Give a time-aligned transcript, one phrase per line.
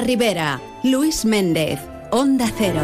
[0.00, 1.78] La Ribera, Luis Méndez,
[2.10, 2.80] Onda Cero.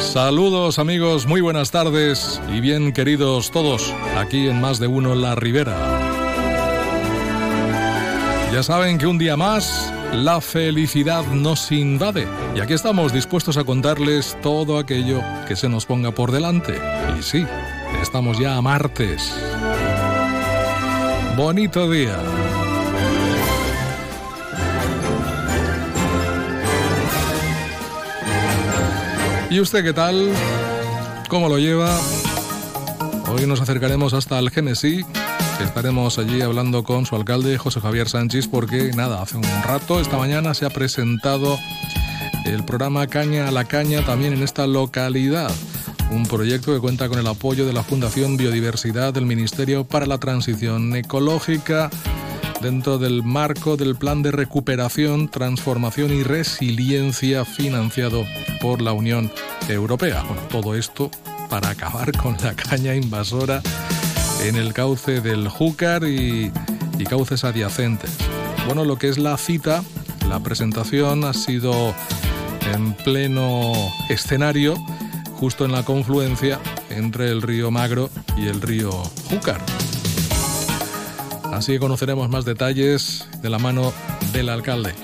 [0.00, 5.34] Saludos amigos, muy buenas tardes y bien queridos todos, aquí en Más de Uno La
[5.34, 5.76] Ribera.
[8.54, 13.64] Ya saben que un día más la felicidad nos invade y aquí estamos dispuestos a
[13.64, 16.80] contarles todo aquello que se nos ponga por delante.
[17.18, 17.44] Y sí,
[18.00, 19.34] estamos ya a martes.
[21.36, 22.16] Bonito día.
[29.50, 30.30] ¿Y usted qué tal?
[31.28, 31.98] ¿Cómo lo lleva?
[33.32, 35.04] Hoy nos acercaremos hasta el Genesí.
[35.60, 40.16] Estaremos allí hablando con su alcalde, José Javier Sánchez, porque nada, hace un rato, esta
[40.16, 41.58] mañana, se ha presentado
[42.44, 45.50] el programa Caña a la Caña también en esta localidad.
[46.10, 50.18] Un proyecto que cuenta con el apoyo de la Fundación Biodiversidad del Ministerio para la
[50.18, 51.90] Transición Ecológica
[52.60, 58.24] dentro del marco del Plan de Recuperación, Transformación y Resiliencia financiado
[58.60, 59.30] por la Unión
[59.68, 60.22] Europea.
[60.22, 61.10] Bueno, todo esto
[61.50, 63.60] para acabar con la caña invasora
[64.42, 66.52] en el cauce del Júcar y,
[66.98, 68.10] y cauces adyacentes.
[68.66, 69.82] Bueno, lo que es la cita,
[70.28, 71.94] la presentación ha sido
[72.72, 73.72] en pleno
[74.08, 74.74] escenario,
[75.44, 78.90] justo en la confluencia entre el río Magro y el río
[79.28, 79.60] Júcar.
[81.52, 83.92] Así que conoceremos más detalles de la mano
[84.32, 84.94] del alcalde.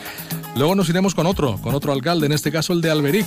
[0.57, 3.27] Luego nos iremos con otro, con otro alcalde, en este caso el de Alberic,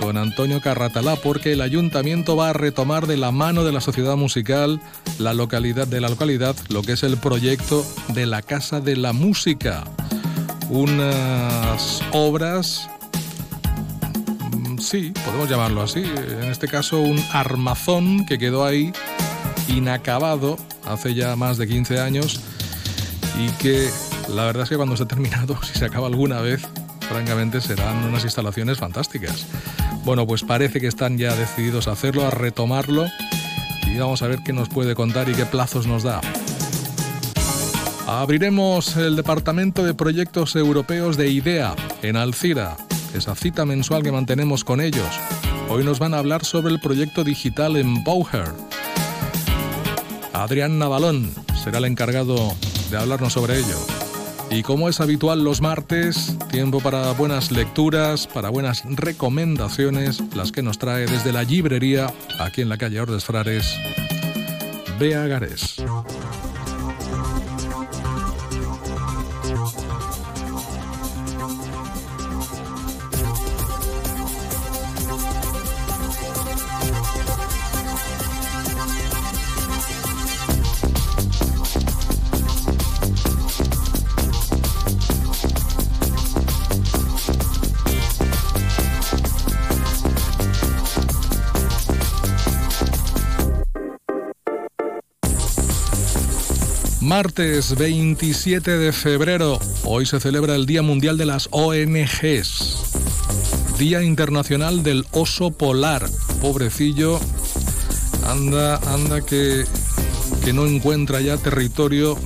[0.00, 4.16] con Antonio Carratalá, porque el ayuntamiento va a retomar de la mano de la sociedad
[4.16, 4.80] musical
[5.20, 9.12] la localidad de la localidad lo que es el proyecto de la Casa de la
[9.12, 9.84] Música.
[10.70, 12.90] Unas obras
[14.80, 18.92] sí, podemos llamarlo así, en este caso un armazón que quedó ahí
[19.68, 20.56] inacabado
[20.86, 22.40] hace ya más de 15 años
[23.38, 23.88] y que
[24.28, 26.66] la verdad es que cuando se ha terminado, si se acaba alguna vez,
[27.08, 29.46] francamente serán unas instalaciones fantásticas.
[30.04, 33.06] Bueno, pues parece que están ya decididos a hacerlo, a retomarlo
[33.86, 36.20] y vamos a ver qué nos puede contar y qué plazos nos da.
[38.06, 42.76] Abriremos el Departamento de Proyectos Europeos de IDEA en Alcira,
[43.14, 45.08] esa cita mensual que mantenemos con ellos.
[45.68, 48.52] Hoy nos van a hablar sobre el proyecto digital en Bauer.
[50.32, 51.30] Adrián Navalón
[51.62, 52.54] será el encargado
[52.90, 53.78] de hablarnos sobre ello.
[54.50, 60.62] Y como es habitual los martes, tiempo para buenas lecturas, para buenas recomendaciones, las que
[60.62, 63.76] nos trae desde la librería, aquí en la calle Ordes Frares,
[64.98, 65.76] Bea Garés.
[97.08, 102.76] Martes 27 de febrero, hoy se celebra el Día Mundial de las ONGs.
[103.78, 106.06] Día Internacional del Oso Polar.
[106.42, 107.18] Pobrecillo,
[108.26, 109.64] anda, anda que,
[110.44, 112.18] que no encuentra ya territorio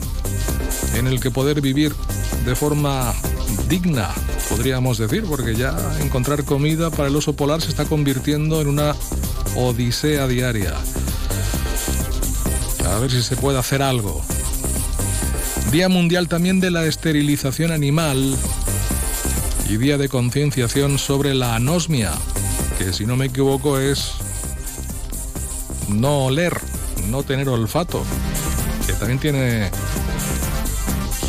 [0.97, 1.95] en el que poder vivir
[2.45, 3.15] de forma
[3.69, 4.11] digna,
[4.49, 8.97] podríamos decir, porque ya encontrar comida para el oso polar se está convirtiendo en una
[9.55, 10.75] odisea diaria.
[12.85, 14.25] A ver si se puede hacer algo.
[15.73, 18.37] Día Mundial también de la Esterilización Animal
[19.71, 22.13] y Día de Concienciación sobre la Anosmia,
[22.77, 24.13] que si no me equivoco es
[25.89, 26.61] no oler,
[27.09, 28.05] no tener olfato,
[28.87, 29.71] que también tiene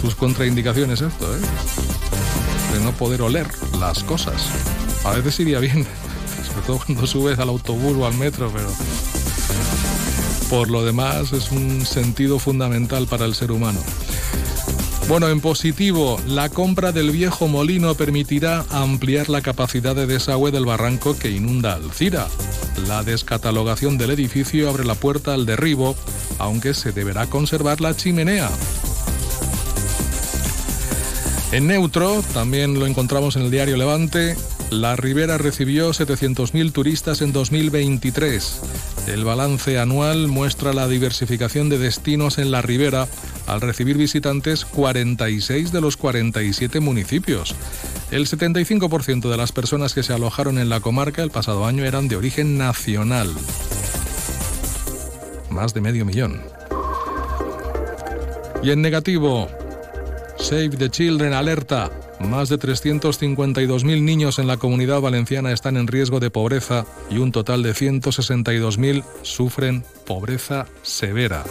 [0.01, 1.39] sus contraindicaciones esto, ¿eh?
[2.73, 3.47] de no poder oler
[3.79, 4.49] las cosas.
[5.05, 5.87] A veces iría bien,
[6.49, 8.67] sobre todo cuando subes al autobús o al metro, pero
[10.49, 13.79] por lo demás es un sentido fundamental para el ser humano.
[15.07, 20.65] Bueno, en positivo, la compra del viejo molino permitirá ampliar la capacidad de desagüe del
[20.65, 22.27] barranco que inunda Alcira.
[22.87, 25.95] La descatalogación del edificio abre la puerta al derribo,
[26.39, 28.49] aunque se deberá conservar la chimenea.
[31.51, 34.35] En neutro, también lo encontramos en el diario Levante,
[34.73, 38.61] la Ribera recibió 700.000 turistas en 2023.
[39.07, 43.07] El balance anual muestra la diversificación de destinos en la Ribera
[43.47, 47.55] al recibir visitantes 46 de los 47 municipios.
[48.11, 52.07] El 75% de las personas que se alojaron en la comarca el pasado año eran
[52.07, 53.29] de origen nacional.
[55.49, 56.41] Más de medio millón.
[58.63, 59.49] Y en negativo,
[60.37, 61.91] Save the Children alerta.
[62.19, 67.31] Más de 352.000 niños en la comunidad valenciana están en riesgo de pobreza y un
[67.31, 71.43] total de 162.000 sufren pobreza severa.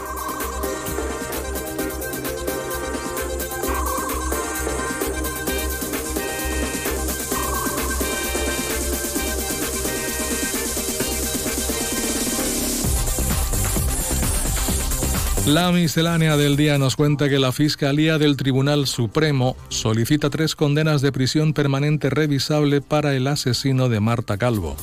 [15.46, 21.02] La miscelánea del día nos cuenta que la Fiscalía del Tribunal Supremo solicita tres condenas
[21.02, 24.76] de prisión permanente revisable para el asesino de Marta Calvo.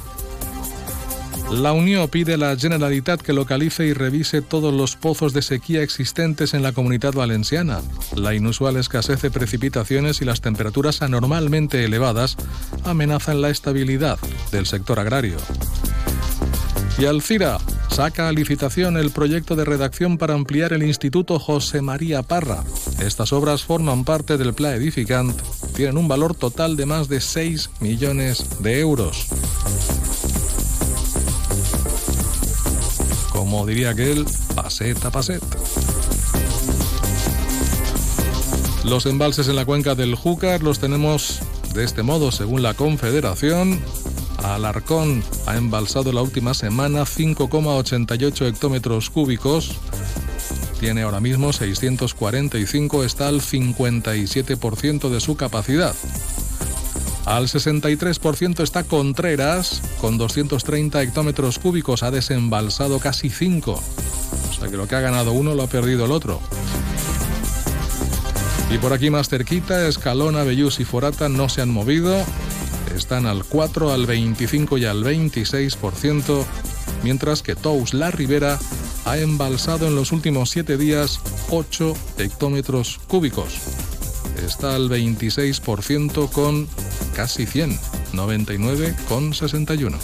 [1.49, 5.81] La Unión pide a la Generalitat que localice y revise todos los pozos de sequía
[5.81, 7.79] existentes en la comunidad valenciana.
[8.13, 12.35] La inusual escasez de precipitaciones y las temperaturas anormalmente elevadas
[12.83, 14.19] amenazan la estabilidad
[14.51, 15.37] del sector agrario.
[16.99, 17.59] Y Alcira
[17.89, 22.65] saca a licitación el proyecto de redacción para ampliar el Instituto José María Parra.
[22.99, 25.33] Estas obras forman parte del Plan Edificant,
[25.77, 29.27] tienen un valor total de más de 6 millones de euros.
[33.31, 35.57] Como diría aquel, paseta a paseta.
[38.83, 41.39] Los embalses en la cuenca del Júcar los tenemos
[41.73, 43.79] de este modo, según la Confederación,
[44.43, 49.71] Alarcón ha embalsado la última semana 5,88 hectómetros cúbicos.
[50.79, 55.95] Tiene ahora mismo 645, está al 57% de su capacidad.
[57.25, 63.71] Al 63% está Contreras, con 230 hectómetros cúbicos, ha desembalsado casi 5.
[63.71, 66.39] O sea que lo que ha ganado uno lo ha perdido el otro.
[68.71, 72.23] Y por aquí más cerquita, Escalona, Bellús y Forata no se han movido,
[72.95, 76.45] están al 4, al 25 y al 26%,
[77.03, 78.59] mientras que Tous La Ribera
[79.05, 81.19] ha embalsado en los últimos 7 días
[81.49, 83.55] 8 hectómetros cúbicos.
[84.45, 86.67] Está al 26% con
[87.15, 87.79] casi 100,
[88.13, 89.97] 99,61.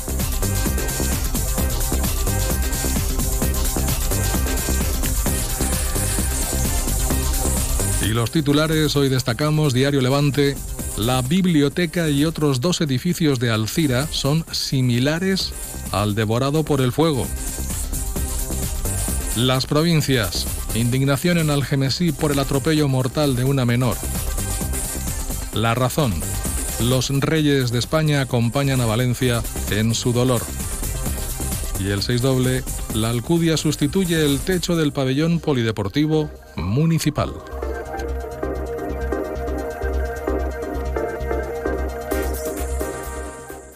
[8.01, 10.55] Y los titulares hoy destacamos Diario Levante
[10.97, 15.51] la biblioteca y otros dos edificios de Alcira son similares
[15.91, 17.27] al devorado por el fuego.
[19.35, 20.47] Las provincias.
[20.73, 23.97] Indignación en Algemesí por el atropello mortal de una menor.
[25.53, 26.13] La razón.
[26.81, 30.41] Los reyes de España acompañan a Valencia en su dolor.
[31.79, 32.63] Y el 6 doble,
[32.93, 37.33] la Alcudia sustituye el techo del pabellón polideportivo municipal.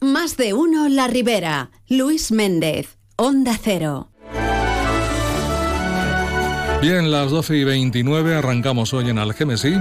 [0.00, 1.70] Más de uno La Ribera.
[1.88, 2.98] Luis Méndez.
[3.16, 4.10] Onda Cero.
[6.80, 9.74] Bien, las 12 y 29 arrancamos hoy en Algemesí.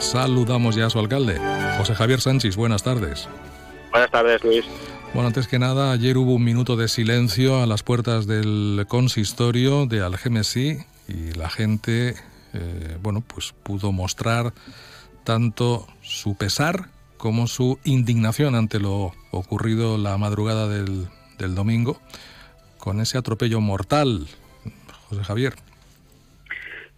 [0.00, 1.38] Saludamos ya a su alcalde,
[1.78, 2.56] José Javier Sánchez.
[2.56, 3.28] Buenas tardes.
[3.92, 4.64] Buenas tardes, Luis.
[5.14, 9.86] Bueno, antes que nada, ayer hubo un minuto de silencio a las puertas del consistorio
[9.86, 12.16] de Algemesí y la gente,
[12.52, 14.52] eh, bueno, pues pudo mostrar
[15.22, 21.08] tanto su pesar como su indignación ante lo ocurrido la madrugada del,
[21.38, 22.00] del domingo
[22.78, 24.26] con ese atropello mortal,
[25.08, 25.54] José Javier.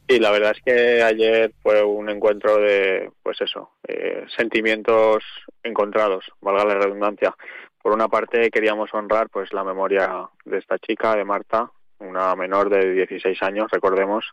[0.06, 5.24] Y la verdad es que ayer fue un encuentro de, pues eso, eh, sentimientos
[5.62, 7.34] encontrados, valga la redundancia.
[7.82, 12.68] Por una parte queríamos honrar pues la memoria de esta chica, de Marta, una menor
[12.68, 14.24] de 16 años, recordemos,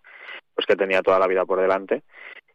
[0.53, 2.03] pues que tenía toda la vida por delante.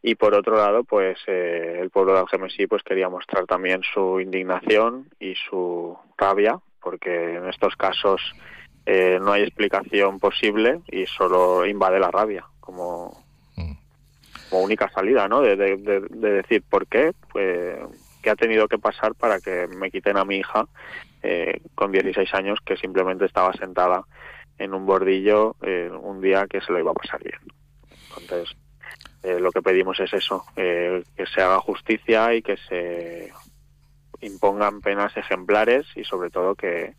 [0.02, 4.20] Y por otro lado, pues eh, el pueblo de Algemesí pues quería mostrar también su
[4.20, 8.20] indignación y su rabia, porque en estos casos
[8.84, 13.24] eh, no hay explicación posible y solo invade la rabia como,
[13.56, 13.72] mm.
[14.48, 15.40] como única salida, ¿no?
[15.40, 17.78] De, decir por qué, pues,
[18.22, 20.66] qué ha tenido que pasar para que me quiten a mi hija
[21.22, 24.04] eh, con 16 años que simplemente estaba sentada
[24.58, 27.40] en un bordillo eh, un día que se lo iba a pasar bien.
[28.20, 28.56] Entonces,
[29.26, 31.02] eh, lo que pedimos es eso, que
[31.34, 33.32] se haga justicia y que se
[34.20, 36.94] impongan penas ejemplares y sobre todo que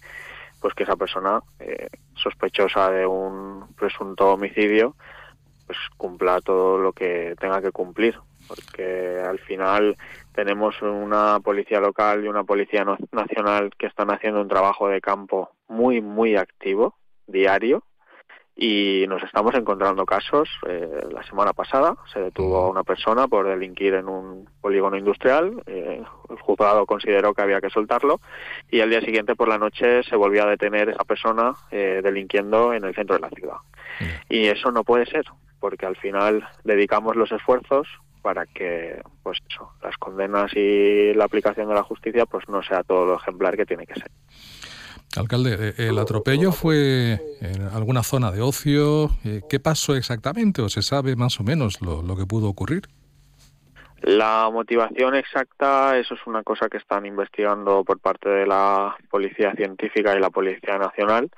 [0.61, 1.41] pues que esa persona
[2.15, 4.95] sospechosa de un presunto homicidio
[5.67, 8.17] pues cumpla todo lo que tenga que cumplir.
[8.47, 9.97] Porque al final
[10.33, 15.51] tenemos una policía local y una policía nacional que están haciendo un trabajo de campo
[15.67, 16.95] muy muy activo
[17.27, 17.83] diario
[18.59, 20.49] y nos estamos encontrando casos.
[20.67, 25.61] Eh, la semana pasada se detuvo a una persona por delinquir en un polígono industrial.
[25.67, 28.19] Eh, el juzgado consideró que había que soltarlo
[28.71, 32.73] y al día siguiente por la noche se volvió a detener esa persona eh, delinquiendo
[32.73, 33.57] en el centro de la ciudad.
[34.27, 35.25] Y eso no puede ser
[35.59, 37.87] porque al final dedicamos los esfuerzos
[38.23, 42.83] para que pues eso, las condenas y la aplicación de la justicia pues no sea
[42.83, 44.09] todo lo ejemplar que tiene que ser.
[45.17, 49.09] Alcalde, eh, ¿el atropello fue en alguna zona de ocio?
[49.25, 52.83] Eh, ¿Qué pasó exactamente o se sabe más o menos lo, lo que pudo ocurrir?
[54.01, 59.53] La motivación exacta, eso es una cosa que están investigando por parte de la Policía
[59.53, 61.29] Científica y la Policía Nacional,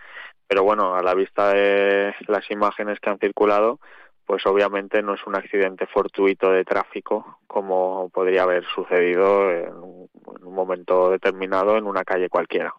[0.45, 3.79] pero bueno, a la vista de las imágenes que han circulado,
[4.25, 10.09] pues obviamente no es un accidente fortuito de tráfico como podría haber sucedido en un,
[10.43, 12.75] momento determinado en una calle cualquiera.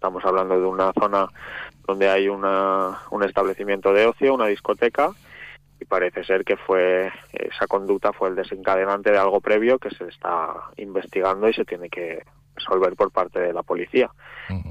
[0.00, 1.28] Estamos hablando de una zona
[1.86, 5.10] donde hay una, un establecimiento de ocio, una discoteca,
[5.78, 10.08] y parece ser que fue esa conducta fue el desencadenante de algo previo que se
[10.08, 12.24] está investigando y se tiene que
[12.56, 14.10] resolver por parte de la policía.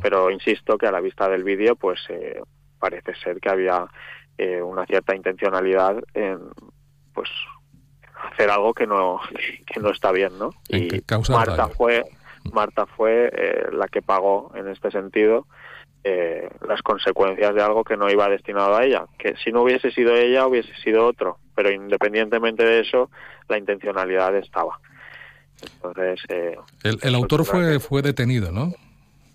[0.01, 2.41] Pero insisto que a la vista del vídeo, pues eh,
[2.79, 3.85] parece ser que había
[4.35, 6.39] eh, una cierta intencionalidad en
[7.13, 7.29] pues
[8.31, 9.19] hacer algo que no
[9.67, 10.89] que no está bien no y
[11.29, 12.03] Marta fue
[12.53, 15.47] Marta fue eh, la que pagó en este sentido
[16.03, 19.91] eh, las consecuencias de algo que no iba destinado a ella que si no hubiese
[19.91, 23.09] sido ella hubiese sido otro pero independientemente de eso
[23.47, 24.79] la intencionalidad estaba
[25.61, 26.21] entonces
[26.83, 28.71] el, el autor fue fue detenido no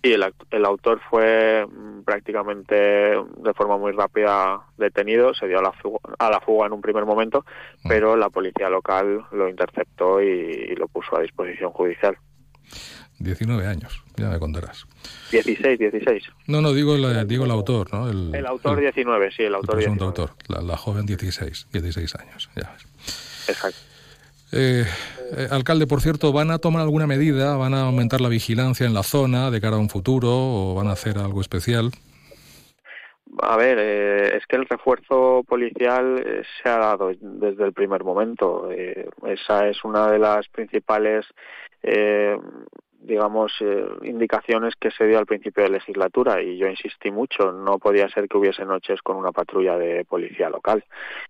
[0.05, 5.73] Sí, el, autor fue mm, prácticamente de forma muy rápida detenido, se dio a la
[5.73, 7.47] fuga, a la fuga en un primer momento,
[7.89, 12.19] pero la policía local lo interceptó y, lo puso a disposición judicial.
[13.19, 14.87] 19 años, ya me contarás.
[15.31, 16.25] 16, 16.
[16.47, 18.09] No, no, digo, digo el autor, ¿no?
[18.09, 22.73] El, autor 19, sí, el autor el autor, la, la, joven 16, 16 años, ya
[22.73, 22.87] ves.
[23.49, 23.95] Exacto.
[24.57, 24.85] Eh,
[25.37, 27.57] eh, alcalde, por cierto, ¿van a tomar alguna medida?
[27.57, 30.87] ¿Van a aumentar la vigilancia en la zona de cara a un futuro o van
[30.87, 31.91] a hacer algo especial?
[33.43, 38.71] A ver, eh, es que el refuerzo policial se ha dado desde el primer momento.
[38.71, 41.27] esa es una de las principales
[43.07, 47.79] digamos, eh, indicaciones que se dio al principio de legislatura y yo insistí mucho, no
[47.79, 50.85] podía ser que hubiese noches con una patrulla de policía local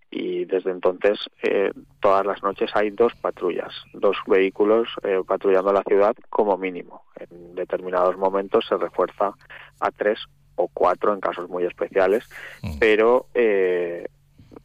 [0.09, 5.83] y desde entonces eh, todas las noches hay dos patrullas, dos vehículos eh, patrullando la
[5.83, 7.03] ciudad como mínimo.
[7.19, 9.33] En determinados momentos se refuerza
[9.79, 10.19] a tres
[10.55, 12.23] o cuatro en casos muy especiales,
[12.61, 12.79] mm.
[12.79, 14.07] pero eh,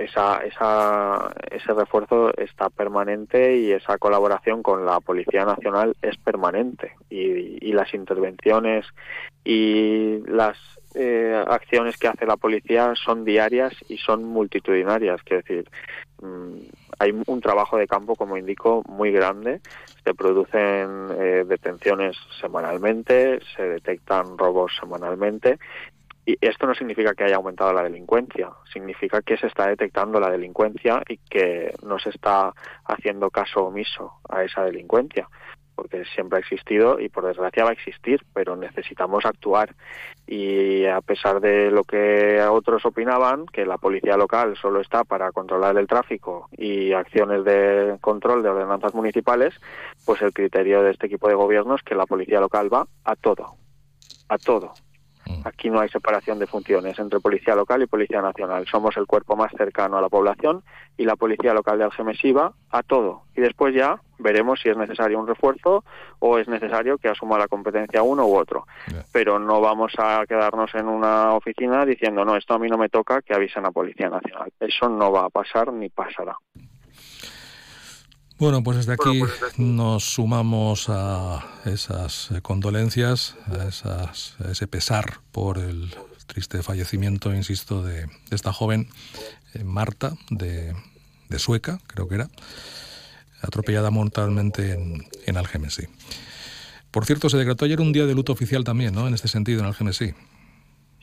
[0.00, 6.92] esa, esa, ese refuerzo está permanente y esa colaboración con la Policía Nacional es permanente
[7.10, 8.86] y, y las intervenciones
[9.44, 10.56] y las
[10.94, 15.70] eh, acciones que hace la policía son diarias y son multitudinarias, quiero decir,
[16.20, 16.56] mm,
[16.98, 19.60] hay un trabajo de campo, como indico, muy grande.
[20.04, 25.58] Se producen eh, detenciones semanalmente, se detectan robos semanalmente
[26.26, 30.30] y esto no significa que haya aumentado la delincuencia, significa que se está detectando la
[30.30, 32.52] delincuencia y que no se está
[32.84, 35.28] haciendo caso omiso a esa delincuencia,
[35.74, 39.74] porque siempre ha existido y por desgracia va a existir, pero necesitamos actuar.
[40.26, 45.32] Y a pesar de lo que otros opinaban, que la policía local solo está para
[45.32, 49.54] controlar el tráfico y acciones de control de ordenanzas municipales,
[50.04, 53.16] pues el criterio de este equipo de gobierno es que la policía local va a
[53.16, 53.54] todo,
[54.28, 54.74] a todo.
[55.44, 58.66] Aquí no hay separación de funciones entre Policía Local y Policía Nacional.
[58.70, 60.62] Somos el cuerpo más cercano a la población
[60.96, 63.22] y la Policía Local de Algemesí va a todo.
[63.36, 65.84] Y después ya veremos si es necesario un refuerzo
[66.18, 68.66] o es necesario que asuma la competencia uno u otro.
[69.12, 72.88] Pero no vamos a quedarnos en una oficina diciendo, no, esto a mí no me
[72.88, 74.52] toca, que avisen a Policía Nacional.
[74.60, 76.36] Eso no va a pasar ni pasará.
[78.40, 79.20] Bueno, pues desde aquí
[79.58, 85.94] nos sumamos a esas eh, condolencias, a, esas, ese pesar por el
[86.26, 88.88] triste fallecimiento, insisto, de, esta joven
[89.52, 90.74] eh, Marta, de,
[91.36, 92.30] Sueca, creo que era,
[93.42, 95.88] atropellada mortalmente en, en Algemesí.
[96.90, 99.06] Por cierto, se decretó ayer un día de luto oficial también, ¿no?
[99.06, 100.14] En este sentido, en Algemesí.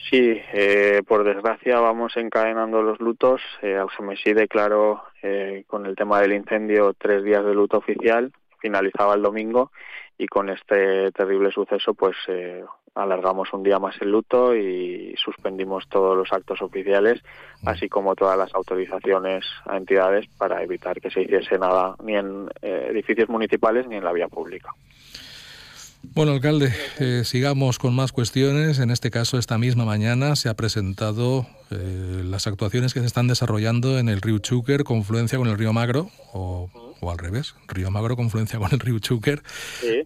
[0.09, 3.41] Sí, eh, por desgracia vamos encadenando los lutos.
[3.61, 9.15] Eh, Algemesí declaró eh, con el tema del incendio tres días de luto oficial, finalizaba
[9.15, 9.71] el domingo
[10.17, 12.63] y con este terrible suceso pues eh,
[12.95, 17.21] alargamos un día más el luto y suspendimos todos los actos oficiales,
[17.63, 17.67] mm.
[17.67, 22.49] así como todas las autorizaciones a entidades para evitar que se hiciese nada ni en
[22.61, 24.71] edificios municipales ni en la vía pública.
[26.03, 28.79] Bueno, alcalde, eh, sigamos con más cuestiones.
[28.79, 33.27] En este caso, esta misma mañana se ha presentado eh, las actuaciones que se están
[33.27, 36.69] desarrollando en el río Chúquer, confluencia con el río Magro, o,
[37.01, 39.43] al revés, río Magro, confluencia con el río Chúquer,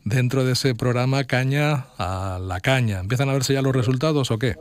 [0.03, 3.00] dentro de ese programa Caña a la Caña.
[3.00, 4.55] ¿Empiezan a verse ya los resultados o qué?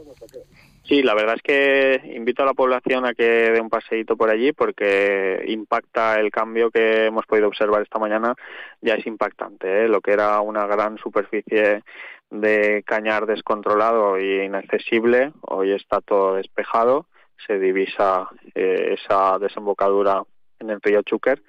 [0.90, 4.28] Sí, la verdad es que invito a la población a que dé un paseíto por
[4.28, 8.34] allí porque impacta el cambio que hemos podido observar esta mañana,
[8.80, 9.84] ya es impactante.
[9.84, 9.88] ¿eh?
[9.88, 11.84] Lo que era una gran superficie
[12.28, 17.06] de cañar descontrolado e inaccesible, hoy está todo despejado,
[17.46, 20.24] se divisa eh, esa desembocadura
[20.58, 21.40] en el río Chúquer,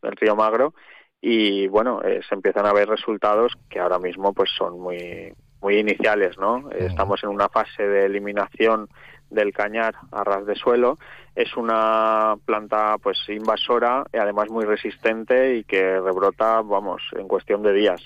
[0.00, 0.72] el río Magro,
[1.20, 5.34] y bueno, eh, se empiezan a ver resultados que ahora mismo pues son muy
[5.66, 6.70] muy iniciales, ¿no?
[6.70, 8.88] Estamos en una fase de eliminación
[9.30, 10.96] del cañar a ras de suelo.
[11.34, 17.64] Es una planta pues invasora y además muy resistente y que rebrota, vamos, en cuestión
[17.64, 18.00] de días.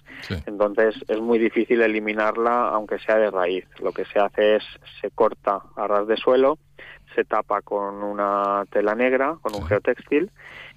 [0.46, 3.66] Entonces es muy difícil eliminarla aunque sea de raíz.
[3.82, 4.64] Lo que se hace es
[5.02, 6.56] se corta a ras de suelo,
[7.14, 10.30] se tapa con una tela negra, con un geotextil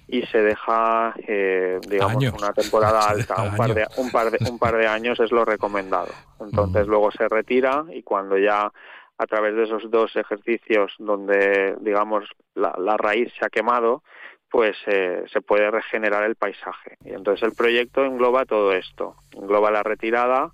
[0.06, 4.58] y se deja eh, digamos una temporada alta un par de un par de un
[4.58, 6.12] par de años es lo recomendado.
[6.40, 8.70] Entonces luego se retira y cuando ya
[9.16, 14.02] a través de esos dos ejercicios donde digamos la, la raíz se ha quemado
[14.50, 16.96] pues eh, se puede regenerar el paisaje.
[17.04, 19.16] Y entonces el proyecto engloba todo esto.
[19.32, 20.52] Engloba la retirada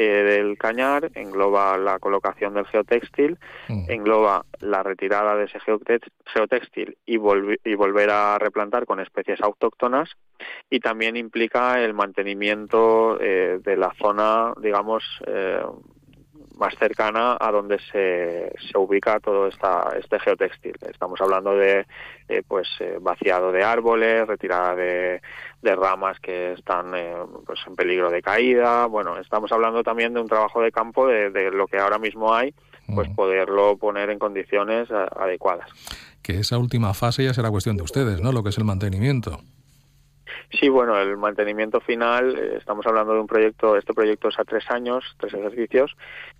[0.00, 3.90] del cañar, engloba la colocación del geotextil, mm.
[3.90, 10.10] engloba la retirada de ese geotextil y, y, volver a replantar con especies autóctonas
[10.70, 15.62] y también implica el mantenimiento eh, de la zona, digamos, eh,
[16.58, 20.76] más cercana a donde se, se ubica todo esta, este geotextil.
[20.88, 21.86] Estamos hablando de
[22.28, 25.20] eh, pues eh, vaciado de árboles, retirada de,
[25.62, 27.14] de ramas que están eh,
[27.46, 28.86] pues en peligro de caída.
[28.86, 32.34] Bueno, estamos hablando también de un trabajo de campo de, de lo que ahora mismo
[32.34, 32.54] hay,
[32.94, 35.68] pues poderlo poner en condiciones adecuadas.
[36.22, 38.32] Que esa última fase ya será cuestión de ustedes, ¿no?
[38.32, 39.40] Lo que es el mantenimiento.
[40.60, 44.44] Sí, bueno, el mantenimiento final, eh, estamos hablando de un proyecto, este proyecto es a
[44.44, 45.96] tres años, tres ejercicios,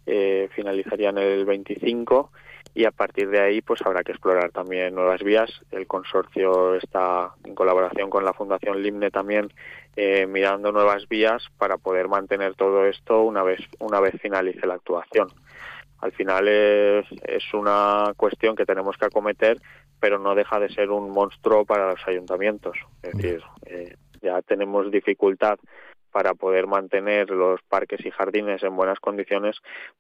[0.07, 2.31] eh, finalizaría en el 25
[2.75, 5.51] y a partir de ahí pues habrá que explorar también nuevas vías.
[5.71, 9.53] El consorcio está en colaboración con la Fundación Limne también
[9.97, 14.75] eh, mirando nuevas vías para poder mantener todo esto una vez, una vez finalice la
[14.75, 15.29] actuación.
[16.05, 19.59] Al final es, es una cuestión que tenemos que acometer
[20.05, 22.77] pero no deja de ser un monstruo para los ayuntamientos.
[23.03, 25.59] Es decir, eh, ya tenemos dificultad
[26.13, 29.57] para poder mantener los parques y jardines en buenas condiciones,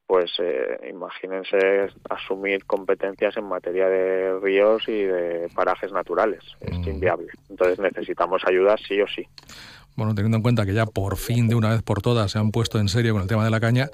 [0.06, 6.44] pues eh, imagínense asumir competencias en materia de ríos y de parajes naturales.
[6.60, 6.88] Es mm.
[6.90, 7.28] inviable.
[7.48, 9.26] Entonces necesitamos ayuda sí o sí.
[9.96, 12.50] Bueno, teniendo en cuenta que ya por fin, de una vez por todas, se han
[12.50, 13.90] puesto en serio con el tema de la caña,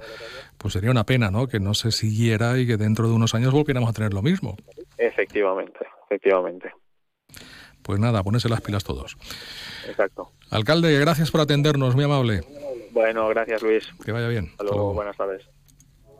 [0.58, 1.46] pues sería una pena, ¿no?
[1.46, 4.56] Que no se siguiera y que dentro de unos años volviéramos a tener lo mismo.
[4.96, 6.72] Efectivamente efectivamente.
[7.82, 9.16] Pues nada, ponerse las pilas todos.
[9.88, 10.32] Exacto.
[10.50, 12.42] Alcalde, gracias por atendernos, muy amable.
[12.90, 13.88] Bueno, gracias Luis.
[14.04, 14.48] Que vaya bien.
[14.50, 15.48] Hasta luego, buenas tardes.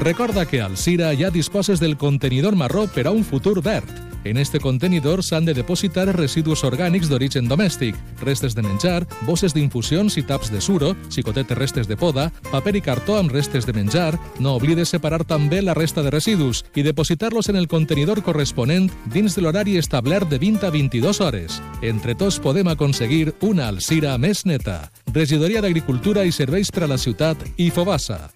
[0.00, 4.36] Recorda que al Sira ja disposes del contenidor marró per a un futur verd En
[4.36, 10.24] este contenidor s'han de depositar residus orgànics d'origen domèstic, restes de menjar, bosses d'infusions i
[10.26, 14.56] taps de suro, xicotet restes de poda, paper i cartó amb restes de menjar, no
[14.58, 19.46] oblides separar també la resta de residus i depositar-los en el contenidor corresponent dins de
[19.46, 21.62] l'horari establert de 20 a 22 hores.
[21.80, 24.90] Entre tots podem aconseguir una Alcira més neta.
[25.14, 28.26] Regidoria d'Agricultura i Serveis per a la Ciutat i Fobassa.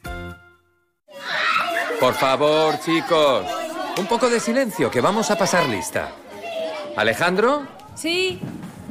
[2.02, 3.46] Por favor, chicos.
[3.96, 6.10] Un poco de silencio, que vamos a pasar lista.
[6.96, 7.62] Alejandro,
[7.94, 8.40] Sí,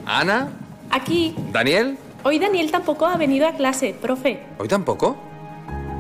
[0.06, 0.50] Ana,
[0.90, 1.36] aquí.
[1.52, 4.46] Daniel, Hoy Daniel tampoco ha venido a clase, profe.
[4.60, 5.18] ¿hoy tampoco?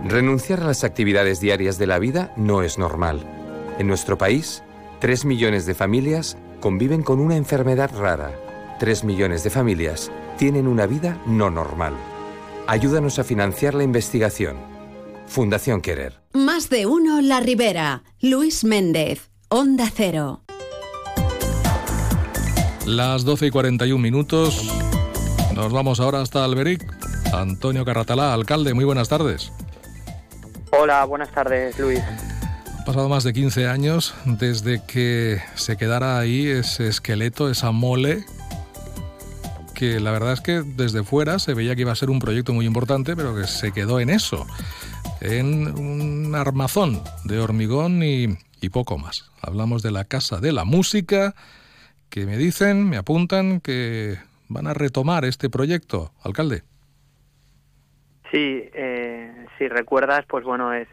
[0.05, 3.25] Renunciar a las actividades diarias de la vida no es normal.
[3.77, 4.63] En nuestro país,
[4.99, 8.31] 3 millones de familias conviven con una enfermedad rara.
[8.79, 11.93] 3 millones de familias tienen una vida no normal.
[12.67, 14.70] Ayúdanos a financiar la investigación.
[15.31, 16.19] Fundación Querer.
[16.33, 18.03] Más de uno La Ribera.
[18.19, 19.29] Luis Méndez.
[19.47, 20.41] Onda Cero.
[22.85, 24.69] Las 12 y 41 minutos.
[25.55, 26.85] Nos vamos ahora hasta Alberic.
[27.31, 29.53] Antonio Carratalá, alcalde, muy buenas tardes.
[30.71, 32.01] Hola, buenas tardes, Luis.
[32.79, 38.25] Han pasado más de 15 años desde que se quedara ahí ese esqueleto, esa mole,
[39.73, 42.51] que la verdad es que desde fuera se veía que iba a ser un proyecto
[42.53, 44.45] muy importante, pero que se quedó en eso,
[45.21, 48.37] en un armazón de hormigón y,
[48.69, 49.31] poco más.
[49.41, 51.33] Hablamos de la Casa de la Música,
[52.09, 54.17] que me dicen, me apuntan que
[54.49, 56.63] van a retomar este proyecto, alcalde.
[58.31, 60.87] Sí, eh, si recuerdas, pues bueno, es,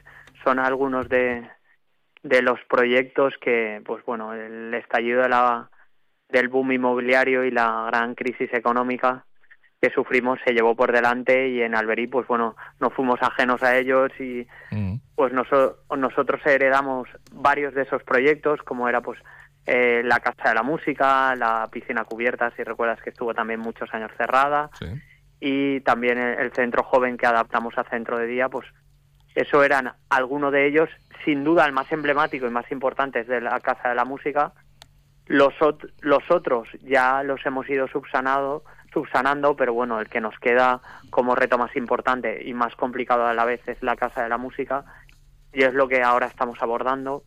[0.44, 1.48] son algunos de,
[2.22, 5.70] de los proyectos que, pues bueno, el estallido de la,
[6.28, 9.24] del boom inmobiliario y la gran crisis económica
[9.80, 13.76] que sufrimos se llevó por delante y en Alberí, pues bueno, no fuimos ajenos a
[13.76, 14.46] ellos y
[15.14, 19.20] pues noso- nosotros heredamos varios de esos proyectos, como era pues
[19.66, 23.92] eh, la Casa de la Música, la piscina cubierta, si recuerdas que estuvo también muchos
[23.94, 24.70] años cerrada,
[25.40, 28.66] y también el, el centro joven que adaptamos a centro de día, pues
[29.36, 30.88] eso eran algunos de ellos,
[31.24, 34.52] sin duda el más emblemático y más importante es de la Casa de la Música.
[35.26, 38.64] Los, ot- los otros ya los hemos ido subsanado,
[38.98, 40.80] subsanando, pero bueno, el que nos queda
[41.10, 44.38] como reto más importante y más complicado a la vez es la Casa de la
[44.38, 44.84] Música
[45.52, 47.22] y es lo que ahora estamos abordando.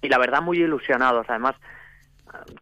[0.00, 1.26] Y la verdad muy ilusionados.
[1.28, 1.54] Además,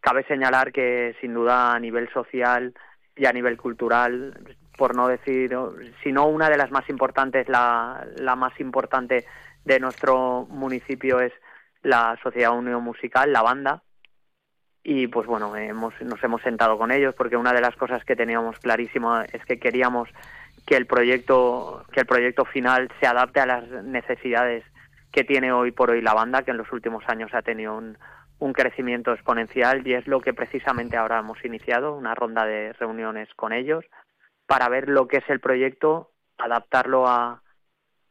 [0.02, 2.74] cabe señalar que sin duda a nivel social
[3.16, 4.38] y a nivel cultural,
[4.76, 5.56] por no decir,
[6.02, 9.24] si no una de las más importantes, la, la más importante
[9.64, 11.32] de nuestro municipio es
[11.82, 13.82] la Sociedad Unión Musical, la banda.
[14.82, 18.16] Y pues bueno, hemos, nos hemos sentado con ellos porque una de las cosas que
[18.16, 20.08] teníamos clarísimo es que queríamos
[20.66, 24.64] que el proyecto, que el proyecto final se adapte a las necesidades
[25.12, 27.98] que tiene hoy por hoy la banda, que en los últimos años ha tenido un,
[28.38, 33.28] un crecimiento exponencial y es lo que precisamente ahora hemos iniciado, una ronda de reuniones
[33.34, 33.84] con ellos
[34.46, 37.42] para ver lo que es el proyecto, adaptarlo a,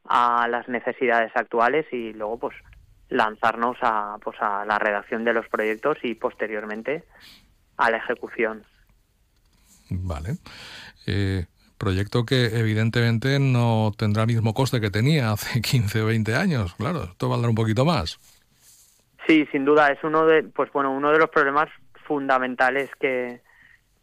[0.04, 2.56] a las necesidades actuales y luego pues
[3.10, 7.04] lanzarnos a, pues, a la redacción de los proyectos y posteriormente
[7.76, 8.64] a la ejecución.
[9.90, 10.36] Vale.
[11.06, 11.46] Eh,
[11.76, 16.74] proyecto que evidentemente no tendrá el mismo coste que tenía hace 15 o 20 años.
[16.74, 18.18] Claro, esto valdrá un poquito más.
[19.26, 21.68] Sí, sin duda es uno de, pues bueno, uno de los problemas
[22.06, 23.40] fundamentales que,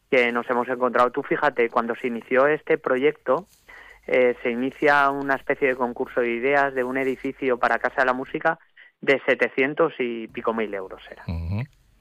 [0.10, 1.12] que nos hemos encontrado.
[1.12, 3.48] Tú fíjate, cuando se inició este proyecto,
[4.06, 8.06] eh, se inicia una especie de concurso de ideas de un edificio para Casa de
[8.06, 8.58] la Música
[9.02, 11.24] de 700 y pico mil euros era.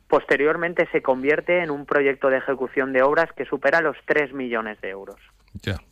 [0.09, 4.81] Posteriormente se convierte en un proyecto de ejecución de obras que supera los 3 millones
[4.81, 5.17] de euros,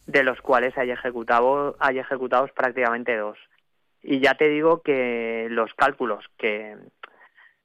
[0.07, 3.37] de los cuales hay, ejecutado, hay ejecutados prácticamente dos.
[4.03, 6.77] Y ya te digo que los cálculos que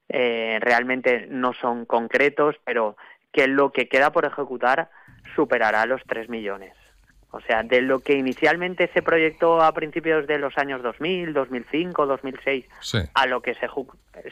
[0.07, 2.95] eh, realmente no son concretos, pero
[3.31, 4.89] que lo que queda por ejecutar
[5.35, 6.73] superará los 3 millones.
[7.31, 12.05] O sea, de lo que inicialmente se proyectó a principios de los años 2000, 2005,
[12.07, 12.97] 2006, Sí.
[13.13, 13.67] a lo que se,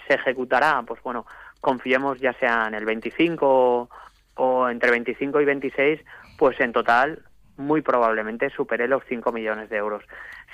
[0.08, 1.26] se ejecutará, pues bueno,
[1.62, 3.90] confiemos ya sea en el 25 o,
[4.36, 6.02] o entre 25 y 26,
[6.40, 7.22] pues en total
[7.58, 10.04] muy probablemente supere los 5 millones de euros.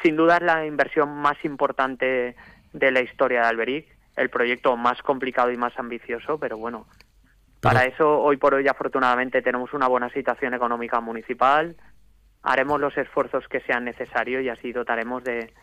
[0.01, 2.35] Sin duda es la inversión más importante
[2.73, 6.87] de la historia de Alberic, el proyecto más complicado y más ambicioso, pero bueno,
[7.61, 11.75] para eso hoy por hoy afortunadamente tenemos una buena situación económica municipal,
[12.43, 15.53] haremos los esfuerzos que sean necesarios y así dotaremos de,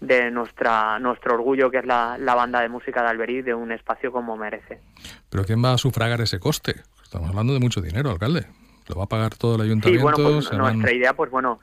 [0.00, 3.72] de nuestra nuestro orgullo que es la, la banda de música de Alberic de un
[3.72, 4.80] espacio como merece.
[5.30, 6.76] Pero ¿quién va a sufragar ese coste?
[7.02, 8.46] Estamos hablando de mucho dinero, alcalde.
[8.88, 10.02] Lo va a pagar todo el Sí, ayuntamiento.
[10.04, 11.60] bueno, pues van- nuestra idea, pues bueno,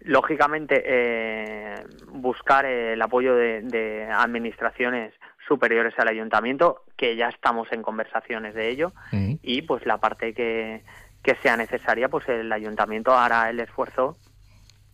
[0.00, 1.74] lógicamente eh,
[2.12, 5.12] buscar eh, el apoyo de, de administraciones
[5.48, 9.34] superiores al ayuntamiento, que ya estamos en conversaciones de ello, Mm.
[9.42, 10.82] y pues la parte que,
[11.24, 14.16] que sea necesaria, pues el ayuntamiento hará el esfuerzo,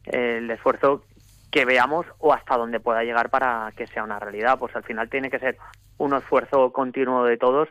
[0.05, 1.05] el esfuerzo
[1.51, 4.57] que veamos o hasta dónde pueda llegar para que sea una realidad.
[4.59, 5.59] Pues al final tiene que ser
[5.99, 7.69] un esfuerzo continuo de todos,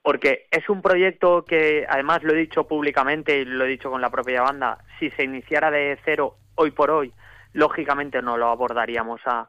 [0.00, 4.00] porque es un proyecto que, además lo he dicho públicamente y lo he dicho con
[4.00, 7.12] la propia banda, si se iniciara de cero hoy por hoy,
[7.52, 9.48] lógicamente no lo abordaríamos a,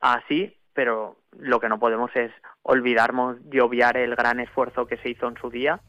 [0.00, 5.10] así, pero lo que no podemos es olvidarnos de obviar el gran esfuerzo que se
[5.10, 5.80] hizo en su día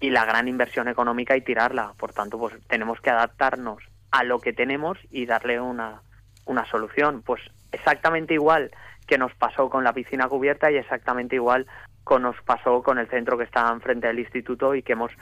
[0.00, 1.92] y la gran inversión económica y tirarla.
[1.98, 6.02] Por tanto, pues tenemos que adaptarnos a lo que tenemos y darle una,
[6.46, 7.22] una solución.
[7.22, 8.70] Pues exactamente igual
[9.06, 11.66] que nos pasó con la piscina cubierta y exactamente igual
[12.06, 15.12] que nos pasó con el centro que está enfrente del instituto y que hemos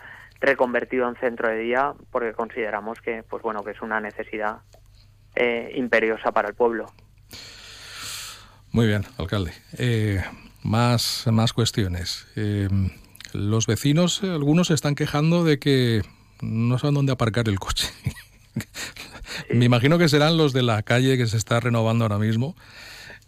[0.41, 4.59] reconvertido en centro de día porque consideramos que pues bueno que es una necesidad
[5.35, 6.87] eh, imperiosa para el pueblo.
[8.73, 9.53] Muy bien, alcalde.
[9.79, 10.23] Eh,
[10.63, 12.27] más, más cuestiones.
[12.37, 12.69] Eh,
[13.33, 16.03] los vecinos, eh, algunos se están quejando de que
[16.41, 17.89] no saben dónde aparcar el coche.
[19.51, 22.57] Me imagino que serán los de la calle que se está renovando ahora mismo.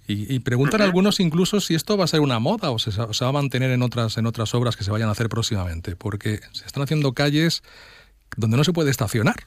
[0.06, 2.98] Y, y preguntan algunos incluso si esto va a ser una moda o se, se
[3.00, 5.94] va a mantener en otras, en otras obras que se vayan a hacer próximamente.
[5.94, 7.62] Porque se están haciendo calles
[8.36, 9.46] donde no se puede estacionar.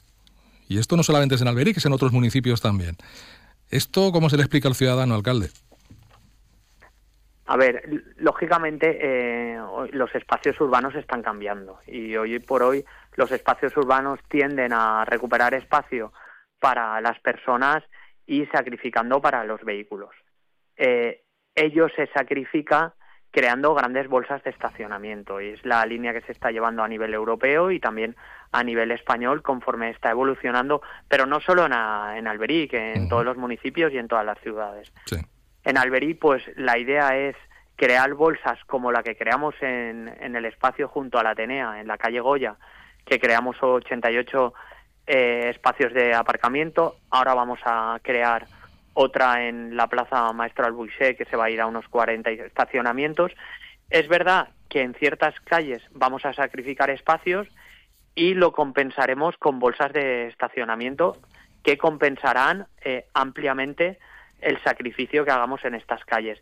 [0.68, 2.96] Y esto no solamente es en Alberic, es en otros municipios también.
[3.70, 5.50] ¿Esto cómo se le explica al ciudadano, alcalde?
[7.46, 7.82] A ver,
[8.16, 9.58] lógicamente eh,
[9.92, 12.84] los espacios urbanos están cambiando y hoy por hoy
[13.16, 16.12] los espacios urbanos tienden a recuperar espacio
[16.58, 17.84] para las personas
[18.26, 20.10] y sacrificando para los vehículos.
[20.76, 21.22] Eh,
[21.54, 22.94] ello se sacrifica
[23.30, 27.12] creando grandes bolsas de estacionamiento y es la línea que se está llevando a nivel
[27.12, 28.16] europeo y también
[28.52, 33.24] a nivel español conforme está evolucionando, pero no solo en, a- en Alberic, en todos
[33.24, 34.92] los municipios y en todas las ciudades.
[35.06, 35.16] Sí.
[35.64, 37.36] En Alberí, pues la idea es
[37.76, 41.88] crear bolsas como la que creamos en, en el espacio junto a la Atenea, en
[41.88, 42.56] la calle Goya,
[43.04, 44.54] que creamos 88
[45.06, 46.96] eh, espacios de aparcamiento.
[47.10, 48.46] Ahora vamos a crear
[48.94, 53.32] otra en la Plaza Maestro Albuixé, que se va a ir a unos 40 estacionamientos.
[53.90, 57.48] Es verdad que en ciertas calles vamos a sacrificar espacios
[58.14, 61.18] y lo compensaremos con bolsas de estacionamiento
[61.62, 63.98] que compensarán eh, ampliamente
[64.44, 66.38] el sacrificio que hagamos en estas calles.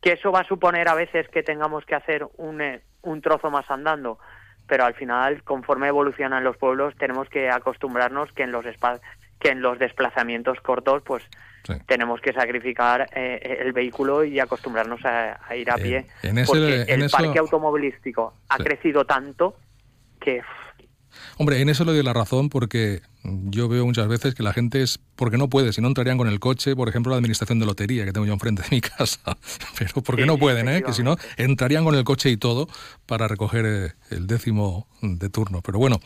[0.00, 3.50] Que eso va a suponer a veces que tengamos que hacer un, eh, un trozo
[3.50, 4.18] más andando,
[4.68, 8.64] pero al final, conforme evolucionan los pueblos, tenemos que acostumbrarnos que en los
[9.40, 11.22] que en los desplazamientos cortos, pues
[11.86, 16.46] tenemos que sacrificar eh, el vehículo y acostumbrarnos a, a ir a pie, en ese-
[16.46, 18.62] porque en el eso- parque automovilístico ha Sí.
[18.64, 19.56] crecido tanto
[20.20, 20.42] que
[21.38, 23.00] Hombre, en eso le doy la razón porque
[23.44, 26.28] yo veo muchas veces que la gente es porque no puede, si no entrarían con
[26.28, 29.36] el coche, por ejemplo, la administración de lotería que tengo yo enfrente de mi casa,
[29.78, 30.82] pero porque Sí, no pueden, ¿eh?
[30.82, 32.68] que si no entrarían con el coche y todo
[33.06, 35.60] para recoger eh, el décimo de turno.
[35.62, 36.00] Pero bueno,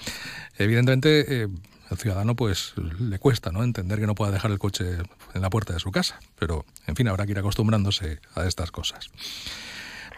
[0.58, 1.48] evidentemente eh,
[1.90, 4.98] al ciudadano pues le cuesta no entender que no pueda dejar el coche
[5.34, 8.70] en la puerta de su casa, pero en fin, habrá que ir acostumbrándose a estas
[8.70, 9.10] cosas.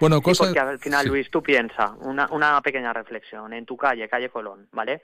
[0.00, 0.48] Bueno, Sí, cosas...
[0.48, 1.08] porque al final, sí.
[1.08, 5.02] Luis, tú piensa, una, una pequeña reflexión, en tu calle, calle Colón, ¿vale?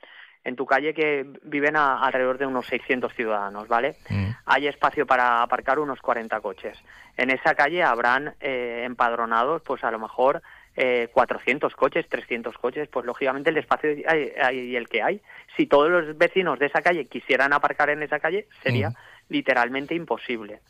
[0.48, 3.96] En tu calle que viven a- alrededor de unos 600 ciudadanos, ¿vale?
[4.08, 4.30] Mm.
[4.46, 6.76] Hay espacio para aparcar unos 40 coches.
[7.16, 10.40] En esa calle habrán eh, empadronados, pues a lo mejor
[10.76, 15.20] eh, 400 coches, 300 coches, pues lógicamente el espacio hay, hay el que hay.
[15.56, 18.92] Si todos los vecinos de esa calle quisieran aparcar en esa calle, sería
[19.28, 20.60] literalmente imposible.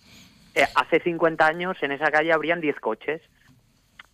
[0.54, 3.20] Eh, hace 50 años en esa calle habrían 10 coches.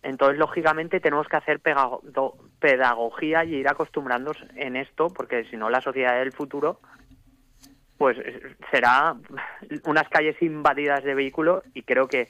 [0.05, 1.59] Entonces, lógicamente, tenemos que hacer
[2.59, 6.79] pedagogía y ir acostumbrándonos en esto, porque si no, la sociedad del futuro,
[7.97, 9.15] pues eh, será
[9.85, 12.29] unas calles invadidas de vehículos y creo que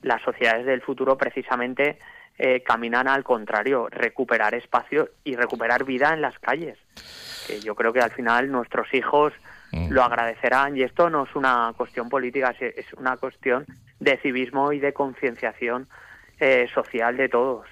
[0.00, 1.98] las sociedades del futuro precisamente
[2.38, 6.78] eh, caminan al contrario, recuperar espacio y recuperar vida en las calles.
[7.46, 9.34] Que yo creo que al final nuestros hijos
[9.90, 13.66] lo agradecerán y esto no es una cuestión política, es una cuestión
[14.00, 15.86] de civismo y de concienciación
[16.40, 17.66] eh, social de todos.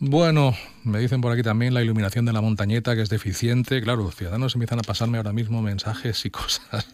[0.00, 0.52] Bueno,
[0.84, 3.80] me dicen por aquí también la iluminación de la montañeta que es deficiente.
[3.80, 6.84] Claro, los ciudadanos empiezan a pasarme ahora mismo mensajes y cosas.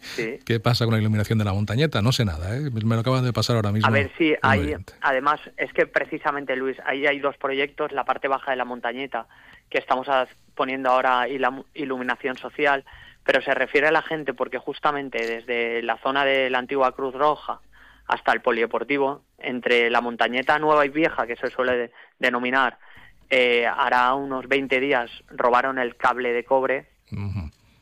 [0.00, 0.38] Sí.
[0.44, 2.00] ¿Qué pasa con la iluminación de la montañeta?
[2.00, 2.70] No sé nada, ¿eh?
[2.70, 3.88] me lo acaban de pasar ahora mismo.
[3.88, 8.26] A ver un hay, además, es que precisamente, Luis, ahí hay dos proyectos, la parte
[8.26, 9.26] baja de la montañeta,
[9.68, 10.08] que estamos
[10.54, 12.84] poniendo ahora y la iluminación social,
[13.22, 17.14] pero se refiere a la gente porque justamente desde la zona de la antigua Cruz
[17.14, 17.60] Roja
[18.08, 22.78] hasta el polideportivo, entre la montañeta nueva y vieja, que se suele de- denominar,
[23.30, 26.86] eh, hará unos 20 días robaron el cable de cobre.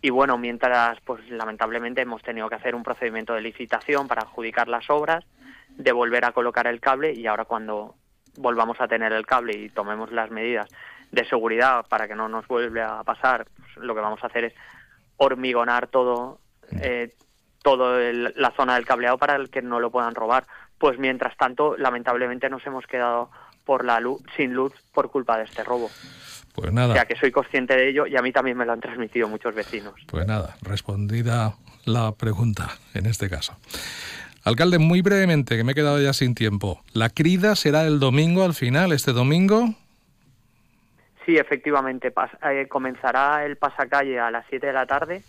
[0.00, 4.68] Y bueno, mientras, pues lamentablemente hemos tenido que hacer un procedimiento de licitación para adjudicar
[4.68, 5.24] las obras,
[5.70, 7.94] de volver a colocar el cable y ahora cuando
[8.36, 10.68] volvamos a tener el cable y tomemos las medidas
[11.10, 14.44] de seguridad para que no nos vuelva a pasar, pues, lo que vamos a hacer
[14.44, 14.54] es
[15.16, 16.38] hormigonar todo,
[16.80, 17.12] eh,
[17.64, 20.46] todo la zona del cableado para el que no lo puedan robar.
[20.78, 23.30] Pues mientras tanto, lamentablemente nos hemos quedado
[23.64, 25.90] por la luz, sin luz por culpa de este robo.
[26.54, 26.90] Pues nada.
[26.90, 29.28] O sea que soy consciente de ello y a mí también me lo han transmitido
[29.28, 29.94] muchos vecinos.
[30.06, 31.54] Pues nada, respondida
[31.86, 33.56] la pregunta en este caso.
[34.44, 36.82] Alcalde, muy brevemente, que me he quedado ya sin tiempo.
[36.92, 39.74] ¿La crida será el domingo al final, este domingo?
[41.24, 42.12] Sí, efectivamente.
[42.42, 45.22] Eh, comenzará el pasacalle a las 7 de la tarde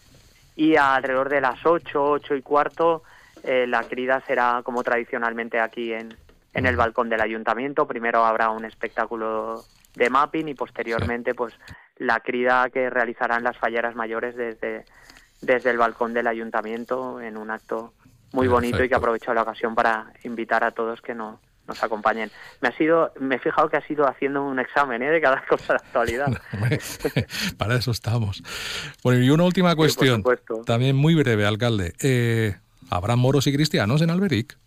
[0.55, 3.03] y alrededor de las 8, 8 y cuarto
[3.43, 6.15] eh, la crida será como tradicionalmente aquí en,
[6.53, 7.85] en el balcón del ayuntamiento.
[7.85, 9.63] Primero habrá un espectáculo
[9.95, 11.53] de mapping y posteriormente pues
[11.97, 14.85] la crida que realizarán las falleras mayores desde,
[15.41, 17.93] desde el balcón del ayuntamiento en un acto
[18.33, 22.31] muy bonito y que aprovecho la ocasión para invitar a todos que no, nos acompañen.
[22.61, 25.09] Me ha sido, me he fijado que ha sido haciendo un examen ¿eh?
[25.09, 26.27] de cada cosa de actualidad.
[27.57, 28.43] para eso estamos.
[29.03, 30.23] Bueno, y una última cuestión,
[30.65, 31.93] también muy breve, alcalde.
[32.01, 32.55] Eh,
[32.89, 34.57] ¿Habrá moros y cristianos en Alberic?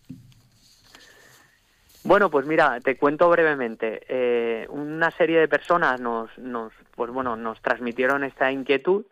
[2.03, 4.01] Bueno, pues mira, te cuento brevemente.
[4.07, 9.05] Eh, una serie de personas nos, nos, pues bueno, nos transmitieron esta inquietud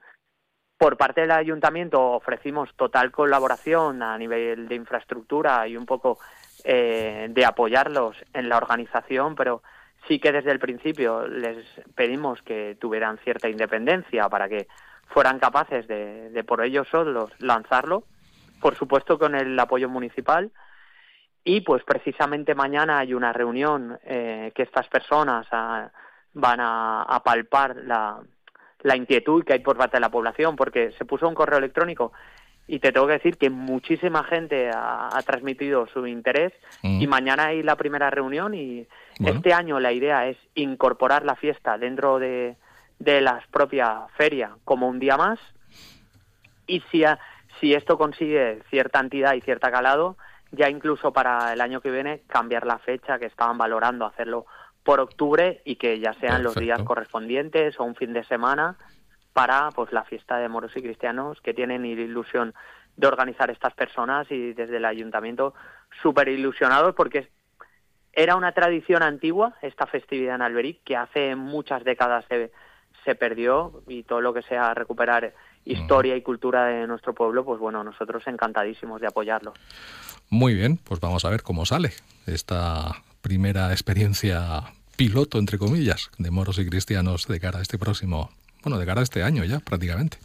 [0.77, 6.19] por parte del ayuntamiento ofrecimos total colaboración a nivel de infraestructura y un poco
[6.69, 9.63] eh, de apoyarlos en la organización, pero
[10.05, 14.67] sí que desde el principio les pedimos que tuvieran cierta independencia para que
[15.07, 18.03] fueran capaces de, por ellos solos lanzarlo,
[18.59, 20.51] por supuesto con el apoyo municipal.
[21.45, 25.89] Y pues precisamente mañana hay una reunión eh, que estas personas ah,
[26.33, 28.19] van a palpar la,
[28.81, 32.11] la inquietud que hay por parte de la población, porque se puso un correo electrónico
[32.67, 36.53] y te tengo que decir que muchísima gente ha, transmitido su interés.
[36.83, 37.01] Mm.
[37.01, 38.85] y mañana hay la primera reunión y
[39.23, 42.55] este año la idea es incorporar la fiesta dentro de,
[42.99, 45.39] de la propia feria como un día más.
[46.67, 47.03] Y si,
[47.59, 50.17] si esto consigue cierta entidad y cierta calado,
[50.51, 54.45] ya incluso para el año que viene cambiar la fecha que estaban valorando hacerlo
[54.83, 58.77] por octubre y que ya sean los días correspondientes o un fin de semana
[59.37, 62.55] para pues la fiesta de moros y cristianos que tienen ilusión
[62.95, 65.53] de organizar estas personas y desde el ayuntamiento
[66.01, 67.29] súper ilusionados porque
[68.13, 72.51] era una tradición antigua esta festividad en Alberic que hace muchas décadas se,
[73.05, 77.59] se perdió y todo lo que sea recuperar historia y cultura de nuestro pueblo, pues
[77.59, 79.53] bueno, nosotros encantadísimos de apoyarlo.
[80.31, 81.91] Muy bien, pues vamos a ver cómo sale
[82.25, 84.63] esta primera experiencia
[84.95, 88.31] piloto, entre comillas, de moros y cristianos de cara a este próximo,
[88.67, 90.17] bueno, de cara a este año ya prácticamente.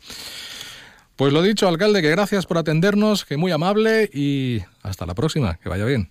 [1.14, 5.60] Pues lo dicho, alcalde, que gracias por atendernos, que muy amable y hasta la próxima,
[5.62, 6.10] que vaya bien.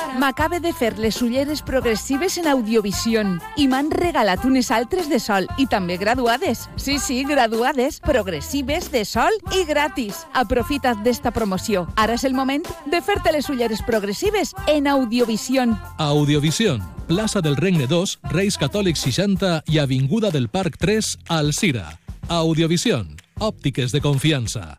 [0.19, 5.47] M'acabe de fer les ulleres progressives en Audiovision i m'han regalat unes altres de sol
[5.61, 6.65] i també graduades.
[6.75, 10.25] Sí, sí, graduades, progressives, de sol i gratis.
[10.33, 11.85] Aprofita't d'esta promoció.
[11.95, 15.77] Ara és el moment de fer-te les ulleres progressives en Audiovision.
[15.97, 21.87] Audiovision, plaça del Regne 2, Reis Catòlics 60 i Avinguda del Parc 3, Alcira.
[22.27, 24.77] Audiovision, òptiques de confiança.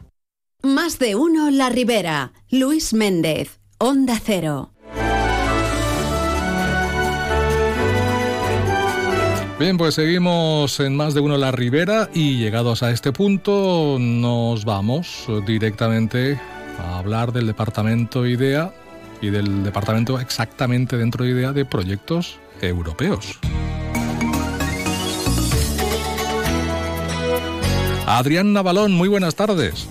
[0.63, 2.33] Más de uno La Ribera.
[2.51, 4.72] Luis Méndez, Onda Cero.
[9.63, 14.65] Bien, pues seguimos en más de uno la Ribera y llegados a este punto nos
[14.65, 16.37] vamos directamente
[16.81, 18.75] a hablar del departamento IDEA
[19.21, 23.39] y del departamento exactamente dentro de IDEA de proyectos europeos.
[28.09, 29.89] Adrián Navalón, muy buenas tardes.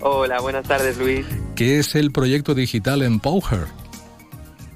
[0.00, 1.26] Hola, buenas tardes Luis.
[1.54, 3.81] ¿Qué es el proyecto digital Empower?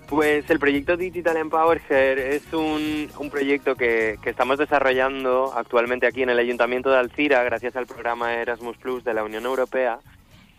[0.09, 6.22] Pues el proyecto Digital Empower es un, un proyecto que, que, estamos desarrollando actualmente aquí
[6.22, 9.98] en el Ayuntamiento de Alcira gracias al programa Erasmus Plus de la Unión Europea,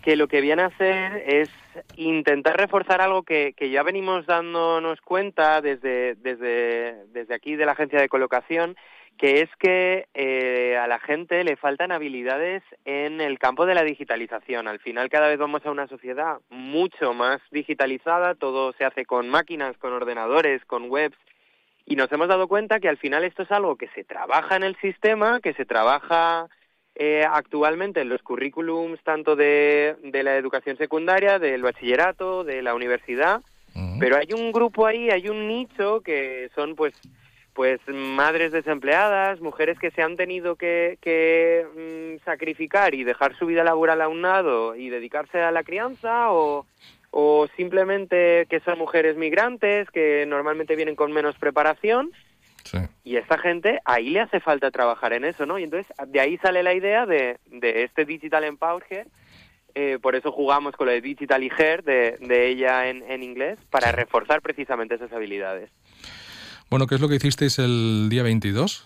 [0.04, 1.50] que lo que viene a hacer es
[1.96, 7.72] intentar reforzar algo que, que ya venimos dándonos cuenta desde, desde, desde aquí de la
[7.72, 8.76] Agencia de Colocación
[9.18, 13.84] que es que eh, a la gente le faltan habilidades en el campo de la
[13.84, 14.68] digitalización.
[14.68, 19.28] Al final cada vez vamos a una sociedad mucho más digitalizada, todo se hace con
[19.28, 21.18] máquinas, con ordenadores, con webs,
[21.86, 24.64] Y nos hemos dado cuenta que al final esto es algo que se trabaja en
[24.64, 26.48] el sistema, que se trabaja
[26.96, 32.76] eh, actualmente en los currículums tanto de, de la educación secundaria, del bachillerato, de la
[32.76, 33.42] universidad,
[34.00, 36.94] pero hay un grupo ahí, hay un nicho que son pues
[37.58, 43.48] pues madres desempleadas, mujeres que se han tenido que, que mm, sacrificar y dejar su
[43.48, 46.68] vida laboral a un lado y dedicarse a la crianza o,
[47.10, 52.12] o simplemente que son mujeres migrantes que normalmente vienen con menos preparación
[53.04, 55.58] y esta gente ahí le hace falta trabajar en eso, ¿no?
[55.58, 59.08] Y entonces de ahí sale la idea de, de este Digital Empower
[59.74, 63.24] eh, por eso jugamos con lo de Digital y Her de, de ella en, en
[63.24, 65.72] inglés para reforzar precisamente esas habilidades.
[66.70, 68.86] Bueno, ¿qué es lo que hicisteis el día 22?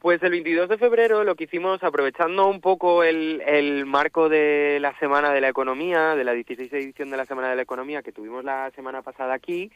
[0.00, 4.78] Pues el 22 de febrero lo que hicimos, aprovechando un poco el, el, marco de
[4.80, 8.02] la Semana de la Economía, de la 16 edición de la Semana de la Economía
[8.02, 9.70] que tuvimos la semana pasada aquí,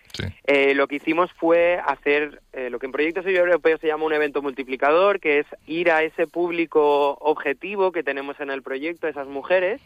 [0.45, 4.13] eh, lo que hicimos fue hacer eh, lo que en Proyecto Europeo se llama un
[4.13, 9.29] evento multiplicador, que es ir a ese público objetivo que tenemos en el proyecto, esas
[9.29, 9.81] mujeres,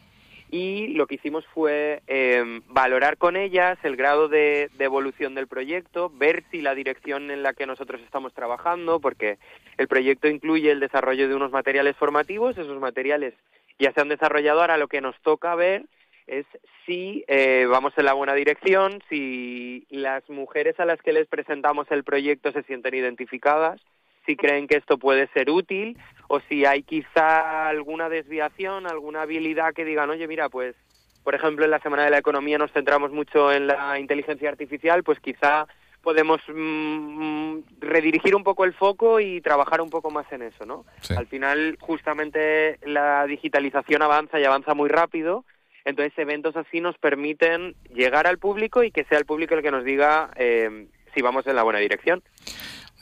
[0.53, 6.12] y lo que hicimos fue eh, valorar con ellas el grado de, evolución del proyecto,
[6.14, 9.38] ver si la dirección en la que nosotros estamos trabajando, porque
[9.78, 13.32] el proyecto incluye el desarrollo de unos materiales formativos, esos materiales
[13.78, 15.86] ya se han desarrollado, ahora lo que nos toca ver
[16.26, 16.44] es
[16.84, 21.90] si eh, vamos en la buena dirección, si las mujeres a las que les presentamos
[21.90, 23.80] el proyecto se sienten identificadas,
[24.26, 25.96] si creen que esto puede ser útil
[26.35, 30.74] o si hay quizá alguna desviación, alguna habilidad que digan, oye, mira, pues,
[31.22, 35.03] por ejemplo, en la Semana de la Economía nos centramos mucho en la inteligencia artificial,
[35.03, 35.66] pues quizá
[36.01, 40.87] podemos mm, redirigir un poco el foco y trabajar un poco más en eso, ¿no?
[41.14, 45.45] Al final, justamente la digitalización avanza y avanza muy rápido,
[45.85, 49.70] entonces eventos así nos permiten llegar al público y que sea el público el que
[49.70, 52.22] nos diga eh, si vamos en la buena dirección.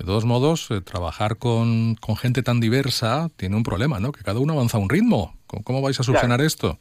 [0.01, 4.13] De todos modos, eh, trabajar con, con, gente tan diversa tiene un problema, ¿no?
[4.13, 5.35] Que cada uno avanza a un ritmo.
[5.47, 6.79] ¿Cómo, vais a solucionar esto?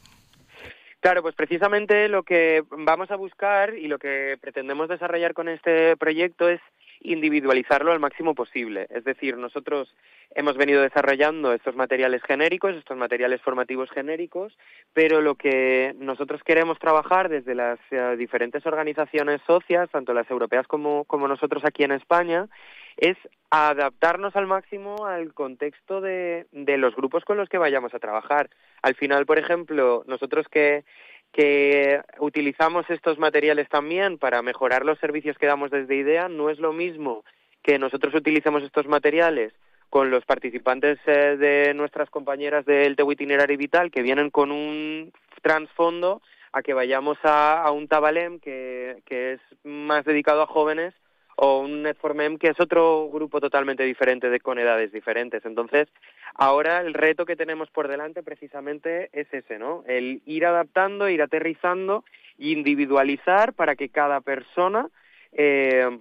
[1.00, 5.98] Claro, pues precisamente lo que vamos a buscar y lo que pretendemos desarrollar con este
[5.98, 6.62] proyecto es
[7.02, 8.86] individualizarlo al máximo posible.
[8.88, 9.94] Es decir, nosotros
[10.34, 14.56] hemos venido desarrollando estos materiales genéricos, estos materiales formativos genéricos,
[14.94, 20.66] pero lo que nosotros queremos trabajar desde las eh, diferentes organizaciones socias, tanto las europeas
[20.66, 22.48] como, como nosotros aquí en España,
[22.96, 23.16] es
[23.50, 28.50] adaptarnos al máximo al contexto de, de los grupos con los que vayamos a trabajar.
[28.82, 30.84] Al final, por ejemplo, nosotros que
[31.32, 36.58] que utilizamos estos materiales también para mejorar los servicios que damos desde IDEA, no es
[36.58, 37.24] lo mismo
[37.62, 39.52] que nosotros utilicemos estos materiales
[39.90, 45.12] con los participantes eh, de nuestras compañeras del TEU Itinerary Vital que vienen con un
[45.42, 46.22] trasfondo
[46.52, 50.94] a que vayamos a, a un Tabalem que, que es más dedicado a jóvenes
[51.42, 55.42] o un Netformem que es otro grupo totalmente diferente de con edades diferentes.
[55.46, 55.88] Entonces,
[56.34, 59.82] ahora el reto que tenemos por delante precisamente es ese, ¿no?
[59.86, 62.04] El ir adaptando, ir aterrizando
[62.36, 64.88] individualizar para que cada persona
[65.32, 65.98] eh,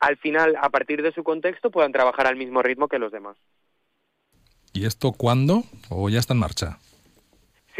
[0.00, 3.36] al final, a partir de su contexto, puedan trabajar al mismo ritmo que los demás.
[4.72, 6.78] ¿Y esto cuándo o ya está en marcha?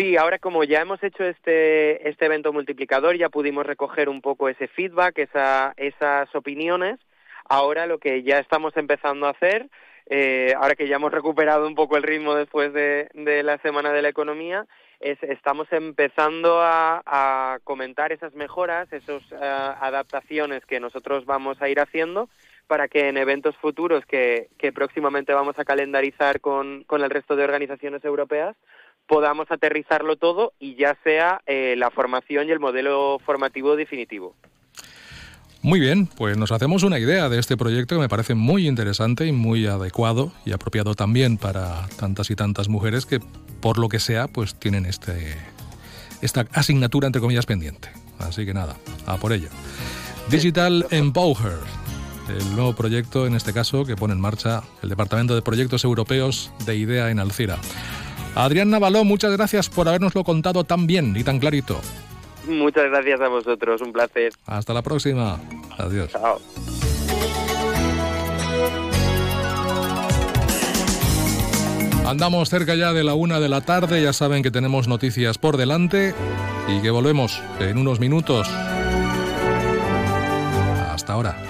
[0.01, 4.49] Sí, ahora como ya hemos hecho este, este evento multiplicador, ya pudimos recoger un poco
[4.49, 6.99] ese feedback, esa, esas opiniones.
[7.47, 9.69] Ahora lo que ya estamos empezando a hacer,
[10.07, 14.01] eh, ahora que ya hemos recuperado un poco el ritmo después de, la Semana de
[14.01, 14.65] la Economía,
[15.01, 19.37] es, estamos empezando a, comentar esas mejoras, esas uh,
[19.83, 22.31] adaptaciones que nosotros vamos a ir haciendo
[22.67, 27.37] para que en eventos futuros que, que próximamente vamos a calendarizar con, con el resto
[27.37, 28.57] de organizaciones europeas,
[29.11, 34.37] podamos aterrizarlo todo y ya sea eh, la formación y el modelo formativo definitivo.
[35.63, 39.27] Muy bien, pues nos hacemos una idea de este proyecto que me parece muy interesante
[39.27, 43.19] y muy adecuado y apropiado también para tantas y tantas mujeres que,
[43.61, 45.37] por lo que sea, pues tienen este,
[46.23, 47.91] esta asignatura, entre comillas, pendiente.
[48.21, 49.49] Así que nada, a por ello.
[50.31, 51.59] Digital Empower,
[52.29, 56.53] el nuevo proyecto, en este caso, que pone en marcha el Departamento de Proyectos Europeos
[56.65, 57.59] de IDEA en Alcira.
[58.35, 61.81] Adrián Navaló, muchas gracias por habernoslo contado tan bien y tan clarito.
[62.47, 64.33] Muchas gracias a vosotros, un placer.
[64.47, 65.39] Hasta la próxima.
[65.79, 66.11] Adiós.
[66.13, 66.41] Chao.
[72.07, 75.57] Andamos cerca ya de la una de la tarde, ya saben que tenemos noticias por
[75.57, 76.13] delante
[76.67, 78.49] y que volvemos en unos minutos.
[80.91, 81.50] Hasta ahora.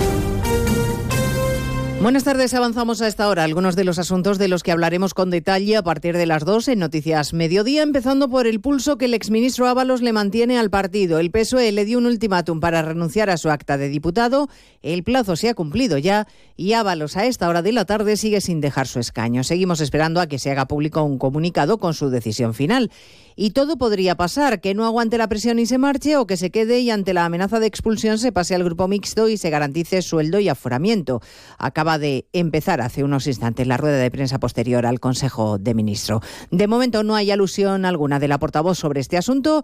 [2.01, 5.29] Buenas tardes, avanzamos a esta hora algunos de los asuntos de los que hablaremos con
[5.29, 9.13] detalle a partir de las 2 en Noticias Mediodía, empezando por el pulso que el
[9.13, 11.19] exministro Ábalos le mantiene al partido.
[11.19, 14.49] El PSOE le dio un ultimátum para renunciar a su acta de diputado,
[14.81, 16.25] el plazo se ha cumplido ya
[16.57, 19.43] y Ábalos a esta hora de la tarde sigue sin dejar su escaño.
[19.43, 22.89] Seguimos esperando a que se haga público un comunicado con su decisión final.
[23.35, 26.51] Y todo podría pasar, que no aguante la presión y se marche o que se
[26.51, 30.01] quede y ante la amenaza de expulsión se pase al grupo mixto y se garantice
[30.01, 31.21] sueldo y aforamiento.
[31.57, 36.23] Acaba de empezar hace unos instantes la rueda de prensa posterior al Consejo de Ministros.
[36.51, 39.63] De momento no hay alusión alguna de la portavoz sobre este asunto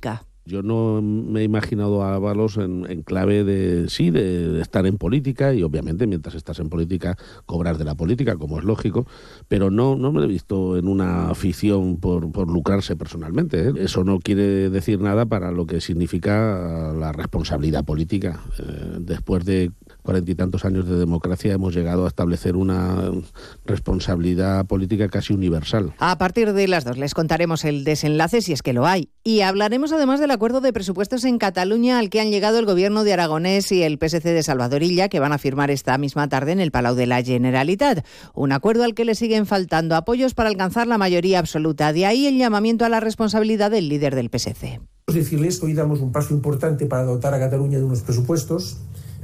[0.43, 5.53] Yo no me he imaginado a Ábalos en, clave de, sí, de, estar en política
[5.53, 9.05] y obviamente mientras estás en política cobrar de la política, como es lógico,
[9.47, 13.69] pero no, no me he visto en una afición por, por lucrarse personalmente.
[13.69, 13.73] ¿eh?
[13.77, 18.41] Eso no quiere decir nada para lo que significa la responsabilidad política.
[18.57, 19.71] Eh, después de
[20.01, 23.11] cuarenta y tantos años de democracia hemos llegado a establecer una
[23.65, 25.93] responsabilidad política casi universal.
[25.99, 29.09] A partir de las dos les contaremos el desenlace si es que lo hay.
[29.23, 33.03] Y hablaremos además del acuerdo de presupuestos en Cataluña al que han llegado el gobierno
[33.03, 36.59] de Aragonés y el PSC de Salvadorilla que van a firmar esta misma tarde en
[36.59, 38.05] el Palau de la Generalitat.
[38.33, 41.93] Un acuerdo al que le siguen faltando apoyos para alcanzar la mayoría absoluta.
[41.93, 44.81] De ahí el llamamiento a la responsabilidad del líder del PSC.
[45.07, 48.77] Decirles que hoy damos un paso importante para dotar a Cataluña de unos presupuestos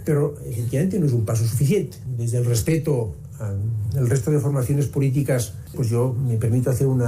[0.08, 1.98] pero efectivamente no es un paso suficiente.
[2.18, 7.02] Desde el respeto al resto de formaciones políticas, pues yo me permito hacer un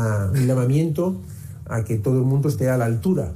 [0.45, 1.21] llamamiento
[1.65, 3.35] a que todo el mundo esté a la altura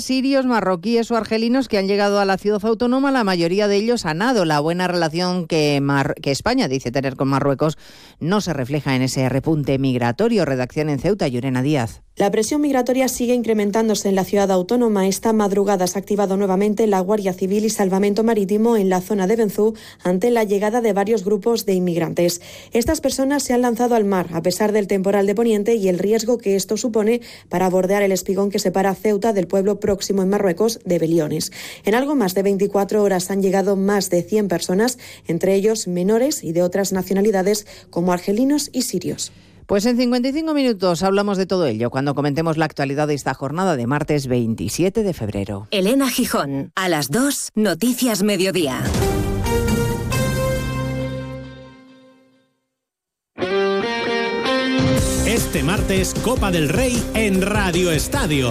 [0.00, 4.06] sirios, marroquíes o argelinos que han llegado a la ciudad autónoma, la mayoría de ellos
[4.06, 5.82] han dado la buena relación que,
[6.22, 7.78] que España dice tener con Marruecos
[8.20, 10.44] no se refleja en ese repunte migratorio.
[10.44, 12.02] Redacción en Ceuta, Llorena Díaz.
[12.18, 15.06] La presión migratoria sigue incrementándose en la ciudad autónoma.
[15.06, 19.28] Esta madrugada se ha activado nuevamente la Guardia Civil y Salvamento Marítimo en la zona
[19.28, 22.40] de Benzú ante la llegada de varios grupos de inmigrantes.
[22.72, 26.00] Estas personas se han lanzado al mar a pesar del temporal de Poniente y el
[26.00, 30.28] riesgo que esto supone para bordear el espigón que separa Ceuta del pueblo próximo en
[30.28, 31.50] Marruecos de Beliones.
[31.86, 36.44] En algo más de 24 horas han llegado más de 100 personas, entre ellos menores
[36.44, 39.32] y de otras nacionalidades como argelinos y sirios.
[39.64, 43.76] Pues en 55 minutos hablamos de todo ello cuando comentemos la actualidad de esta jornada
[43.76, 45.68] de martes 27 de febrero.
[45.70, 48.82] Elena Gijón, a las 2, Noticias Mediodía.
[55.26, 58.50] Este martes, Copa del Rey en Radio Estadio.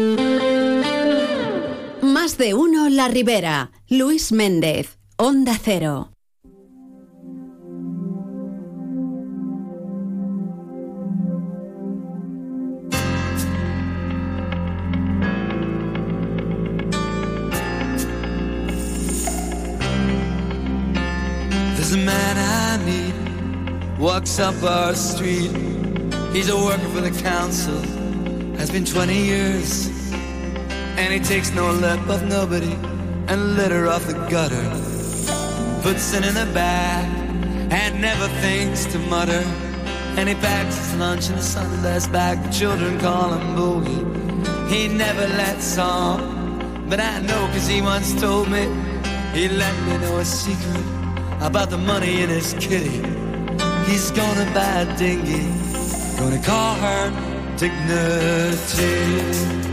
[2.11, 3.71] Más de uno La Ribera.
[3.87, 4.97] Luis Méndez.
[5.15, 6.11] Onda Cero.
[21.75, 25.51] There's a man I need, walks up our street.
[26.33, 27.79] He's a worker for the council,
[28.57, 30.00] has been 20 years.
[31.01, 32.73] And he takes no lip of nobody
[33.27, 34.63] and litter off the gutter.
[35.81, 37.05] Puts it in a bag
[37.71, 39.43] and never thinks to mutter.
[40.17, 42.43] And he packs his lunch in a Sunday's bag.
[42.43, 44.05] The children call him Boogie.
[44.69, 48.69] He never lets on, but I know cause he once told me
[49.33, 50.85] he let me know a secret
[51.41, 53.01] about the money in his kitty.
[53.89, 55.49] He's gonna buy a dinghy,
[56.19, 57.09] gonna call her
[57.57, 59.70] Dignity.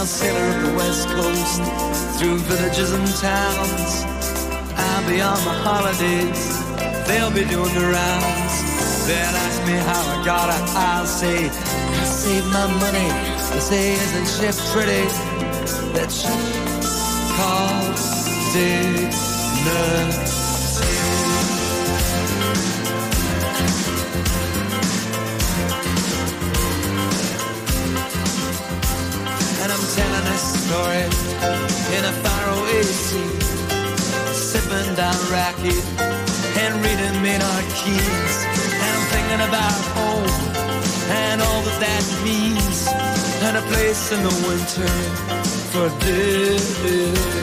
[0.00, 1.60] I'll sail her the west coast
[2.18, 4.04] through villages and towns.
[4.74, 6.40] I'll be on my holidays,
[7.06, 8.54] they'll be doing the rounds.
[9.06, 13.10] They'll ask me how I got it, I'll say, I saved my money.
[13.52, 15.04] They say, isn't she pretty?
[15.92, 16.32] That she
[17.36, 17.96] called
[18.54, 20.29] dignity.
[30.70, 31.02] Story
[31.96, 33.30] in a faraway sea,
[34.32, 35.74] sipping down raki
[36.62, 38.34] and reading Maynard Keys.
[38.82, 40.34] And I'm thinking about home
[41.26, 42.78] and all that that means,
[43.46, 44.92] and a place in the winter
[45.72, 47.40] for dignity.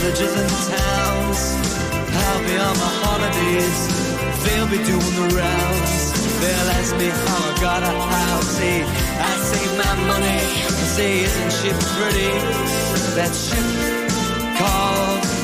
[0.00, 1.40] Villages and towns.
[2.22, 3.80] I'll be on my holidays.
[4.44, 5.92] They'll be doing the rounds.
[6.40, 8.48] They'll ask me how I got a house.
[8.56, 10.38] Say, I saved my money.
[10.94, 12.32] Say, isn't she pretty?
[13.16, 13.66] That ship
[14.58, 15.38] called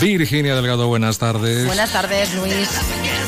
[0.00, 1.66] Virginia Delgado, buenas tardes.
[1.66, 2.68] Buenas tardes, Luis.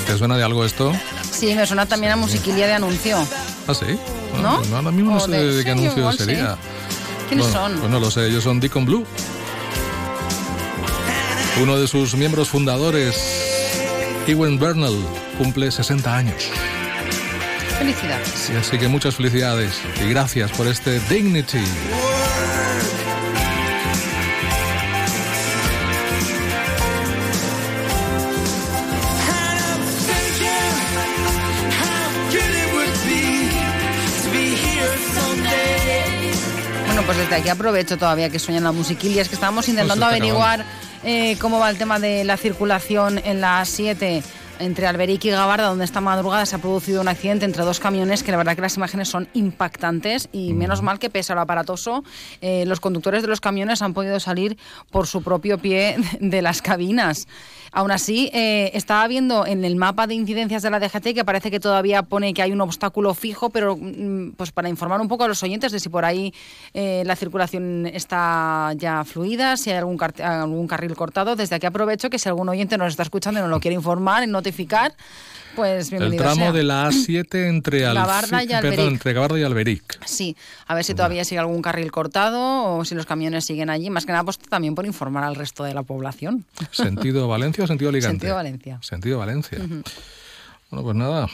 [0.06, 0.92] ¿Te suena de algo esto?
[1.30, 3.18] Sí, me suena también a musiquilla de anuncio.
[3.66, 3.98] ¿Ah, sí?
[4.40, 4.58] ¿No?
[4.58, 6.24] pues ahora mismo no sé de- de qué sí, anuncio igual sí.
[6.24, 6.56] sería.
[7.28, 7.78] ¿Quiénes Bueno, son?
[7.78, 9.04] Pues no lo sé, ellos son Deacon Blue.
[11.60, 13.16] Uno de sus miembros fundadores,
[14.26, 14.96] Ewan Bernal,
[15.38, 16.44] cumple 60 años.
[17.78, 18.28] Felicidades.
[18.28, 19.72] Sí, así que muchas felicidades
[20.04, 21.58] y gracias por este Dignity.
[37.10, 39.20] Pues desde aquí aprovecho todavía que suenan la musiquilla.
[39.20, 40.64] Es que estábamos intentando Pues averiguar
[41.02, 44.22] eh, cómo va el tema de la circulación en la 7
[44.60, 48.22] entre Alberic y Gabarda, donde esta madrugada se ha producido un accidente entre dos camiones
[48.22, 51.40] que la verdad que las imágenes son impactantes y menos mal que pese a lo
[51.40, 52.04] aparatoso,
[52.42, 54.56] eh, los conductores de los camiones han podido salir
[54.92, 57.26] por su propio pie de las cabinas.
[57.72, 61.50] Aún así, eh, estaba viendo en el mapa de incidencias de la DGT que parece
[61.50, 65.24] que todavía pone que hay un obstáculo fijo, pero mm, pues para informar un poco
[65.24, 66.32] a los oyentes de si por ahí
[66.74, 72.10] eh, la circulación está ya fluida, si hay algún, algún carril cortado, desde aquí aprovecho
[72.10, 74.94] que si algún oyente nos está escuchando y nos lo quiere informar notificar,
[75.56, 76.52] pues El bienvenido tramo sea.
[76.52, 78.86] de la A7 entre, Gabarda y perdón, Alberic.
[78.92, 80.00] entre Gabarda y Alberic.
[80.06, 80.36] Sí,
[80.66, 83.90] a ver si todavía sigue algún carril cortado o si los camiones siguen allí.
[83.90, 86.44] Más que nada, pues también por informar al resto de la población.
[86.70, 88.12] ¿Sentido Valencia o sentido Alicante?
[88.18, 88.78] Sentido Valencia.
[88.82, 89.58] Sentido Valencia.
[89.58, 89.82] Ujú.
[90.70, 91.26] Bueno, pues nada.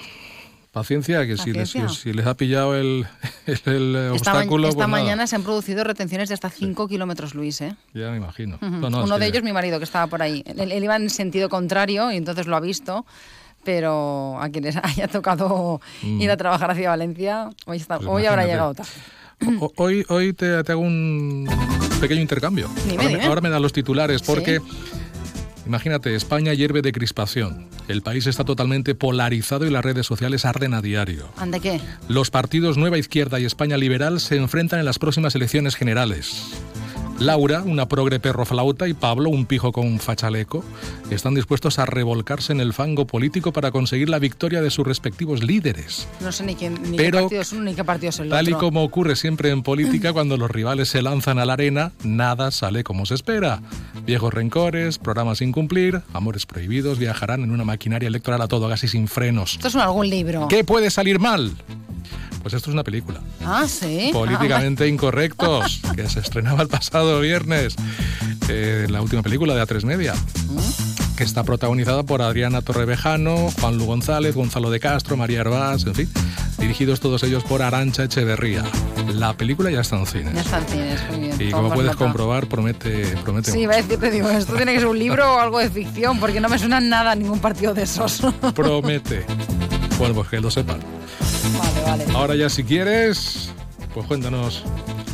[0.72, 3.06] Paciencia, que si les, si les ha pillado el,
[3.46, 6.50] el, el Esta, ma- obstáculo, esta pues nada, mañana se han producido retenciones de hasta
[6.50, 7.62] 5 kilómetros, Luis.
[7.62, 7.74] ¿eh?
[7.94, 8.56] ya me imagino.
[8.56, 8.66] Ujú.
[8.70, 10.42] No, no, es Uno de que- ellos, mi marido, que estaba por ahí.
[10.44, 13.06] Él, él iba en sentido contrario y entonces lo ha visto.
[13.66, 16.20] Pero a quienes haya tocado Mm.
[16.22, 18.90] ir a trabajar hacia Valencia, hoy, está- Pues hoy habrá llegado tarde.
[19.76, 21.46] Hoy, hoy te, te hago un
[22.00, 22.70] pequeño intercambio.
[22.86, 23.24] Dime, ahora, me- dime.
[23.26, 24.24] ahora me dan los titulares Sí.
[24.26, 24.60] porque,
[25.66, 27.68] imagínate, España hierve de crispación.
[27.88, 31.28] El país está totalmente polarizado y las redes sociales arden a diario.
[31.36, 31.80] ¿Ande qué?
[32.08, 36.52] Los partidos Nueva Izquierda y España Liberal se enfrentan en las próximas elecciones generales.
[37.18, 40.62] Laura, una progre perro flauta, y Pablo, un pijo con fachaleco,
[41.10, 45.42] están dispuestos a revolcarse en el fango político para conseguir la victoria de sus respectivos
[45.42, 46.06] líderes.
[46.20, 48.28] No sé ni, quién, ni Pero, qué partido es uno ni qué partido es el
[48.28, 48.66] Tal y otro.
[48.66, 52.84] como ocurre siempre en política, cuando los rivales se lanzan a la arena, nada sale
[52.84, 53.62] como se espera.
[54.04, 58.84] Viejos rencores, programas sin cumplir, amores prohibidos viajarán en una maquinaria electoral a todo gas
[58.84, 59.54] y sin frenos.
[59.54, 60.48] Esto es un- algún libro.
[60.48, 61.52] ¿Qué puede salir mal?
[62.47, 63.18] Pues esto es una película.
[63.44, 64.11] Ah, sí.
[64.12, 67.74] Políticamente incorrectos, que se estrenaba el pasado viernes.
[68.49, 70.14] Eh, la última película de A3 Media.
[71.16, 75.94] Que está protagonizada por Adriana Torrevejano, Juan Lu González, Gonzalo de Castro, María Herbás, en
[75.97, 76.09] fin.
[76.59, 78.62] Dirigidos todos ellos por Arancha Echeverría.
[79.12, 80.36] La película ya está en Ya cines.
[80.36, 81.36] está en cines, muy bien.
[81.40, 84.86] Y como puedes comprobar, promete, promete Sí, iba a decirte, digo, esto tiene que ser
[84.88, 87.82] un libro o algo de ficción, porque no me suena nada a ningún partido de
[87.82, 88.22] esos.
[88.55, 89.26] Promete.
[89.99, 90.78] Bueno, pues que lo sepan.
[91.53, 92.05] Vale, vale.
[92.14, 93.51] Ahora ya si quieres,
[93.94, 94.62] pues cuéntanos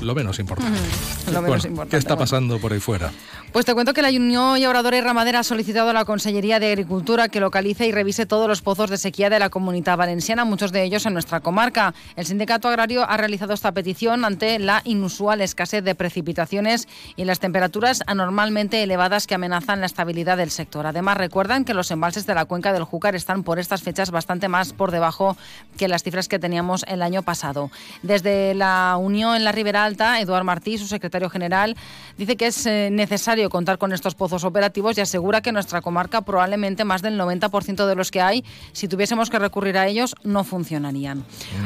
[0.02, 0.78] lo menos importante.
[1.26, 2.22] Lo menos Bueno, importante, ¿Qué está bueno.
[2.24, 3.10] pasando por ahí fuera?
[3.52, 6.58] Pues te cuento que la Unión y Obradora y Ramadera ha solicitado a la Consellería
[6.58, 10.44] de Agricultura que localice y revise todos los pozos de sequía de la comunidad valenciana,
[10.44, 11.94] muchos de ellos en nuestra comarca.
[12.16, 17.40] El sindicato agrario ha realizado esta petición ante la inusual escasez de precipitaciones y las
[17.40, 20.86] temperaturas anormalmente elevadas que amenazan la estabilidad del sector.
[20.86, 24.48] Además, recuerdan que los embalses de la cuenca del Júcar están por estas fechas bastante
[24.48, 25.36] más por debajo
[25.76, 27.70] que las cifras que teníamos el año pasado.
[28.02, 31.76] Desde la Unión en la Ribera Alta, Eduard Martí, su secretario general,
[32.16, 35.82] dice que es eh, necesario contar con estos pozos operativos y asegura que en nuestra
[35.82, 40.14] comarca probablemente más del 90% de los que hay, si tuviésemos que recurrir a ellos,
[40.24, 41.24] no funcionarían.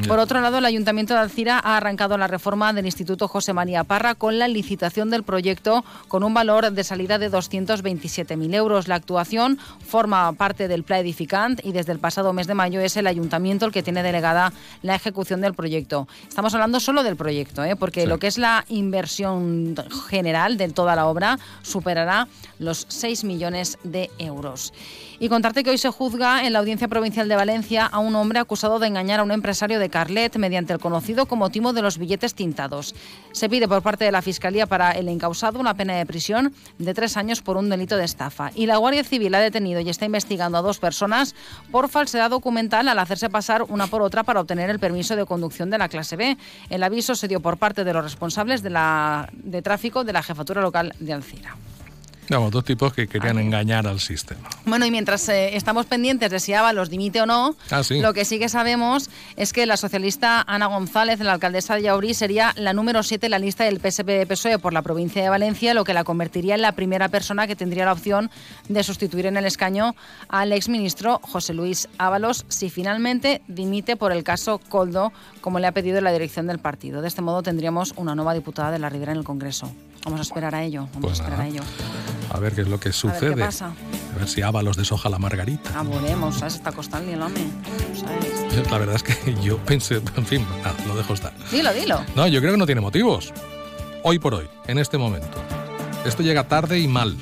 [0.09, 3.85] Por otro lado, el Ayuntamiento de Alcira ha arrancado la reforma del Instituto José María
[3.85, 8.89] Parra con la licitación del proyecto con un valor de salida de 227.000 euros.
[8.89, 12.97] La actuación forma parte del Plan Edificant y desde el pasado mes de mayo es
[12.97, 14.53] el Ayuntamiento el que tiene delegada
[14.83, 16.09] la ejecución del proyecto.
[16.29, 17.77] Estamos hablando solo del proyecto, ¿eh?
[17.77, 19.75] porque lo que es la inversión
[20.09, 24.73] general de toda la obra superará los 6 millones de euros.
[25.19, 28.39] Y contarte que hoy se juzga en la Audiencia Provincial de Valencia a un hombre
[28.39, 31.97] acusado de engañar a un empresario de Carlet mediante el conocido como timo de los
[31.97, 32.95] billetes tintados.
[33.33, 36.93] Se pide por parte de la Fiscalía para el encausado una pena de prisión de
[36.93, 38.51] tres años por un delito de estafa.
[38.55, 41.35] Y la Guardia Civil ha detenido y está investigando a dos personas
[41.73, 45.71] por falsedad documental al hacerse pasar una por otra para obtener el permiso de conducción
[45.71, 46.37] de la clase B.
[46.69, 48.71] El aviso se dio por parte de los responsables de,
[49.33, 51.57] de tráfico de la jefatura local de Alcira.
[52.29, 54.49] Vamos, dos tipos que querían engañar al sistema.
[54.65, 58.01] Bueno, y mientras eh, estamos pendientes de si Ábalos dimite o no, Ah, sí.
[58.01, 62.15] lo que sí que sabemos es que la socialista Ana González, la alcaldesa de Yauri,
[62.15, 65.73] sería la número 7 en la lista del PSP-PSOE E por la provincia de Valencia,
[65.75, 68.31] lo que la convertiría en la primera persona que tendría la opción
[68.69, 69.95] de sustituir en el escaño
[70.29, 75.73] al exministro José Luis Ábalos si finalmente dimite por el caso Coldo, como le ha
[75.73, 77.03] pedido la dirección del partido.
[77.03, 79.71] De este modo tendríamos una nueva diputada de la Ribera en el Congreso.
[80.07, 81.43] Vamos a esperar a ello, vamos Pues a esperar nada.
[81.43, 81.63] a ello.
[82.31, 83.21] A ver qué es lo que A sucede.
[83.31, 83.73] ver qué pasa.
[84.15, 85.71] A ver si Ábalos deshoja la margarita.
[85.75, 86.55] Ah, volvemos, ¿sabes?
[86.55, 87.43] Está costando el hombre.
[88.01, 88.71] ¿sabes?
[88.71, 91.33] La verdad es que yo pensé, en fin, nada, lo dejo estar.
[91.51, 92.01] Dilo, dilo.
[92.15, 93.33] No, yo creo que no tiene motivos.
[94.05, 95.39] Hoy por hoy, en este momento.
[96.05, 97.17] Esto llega tarde y mal.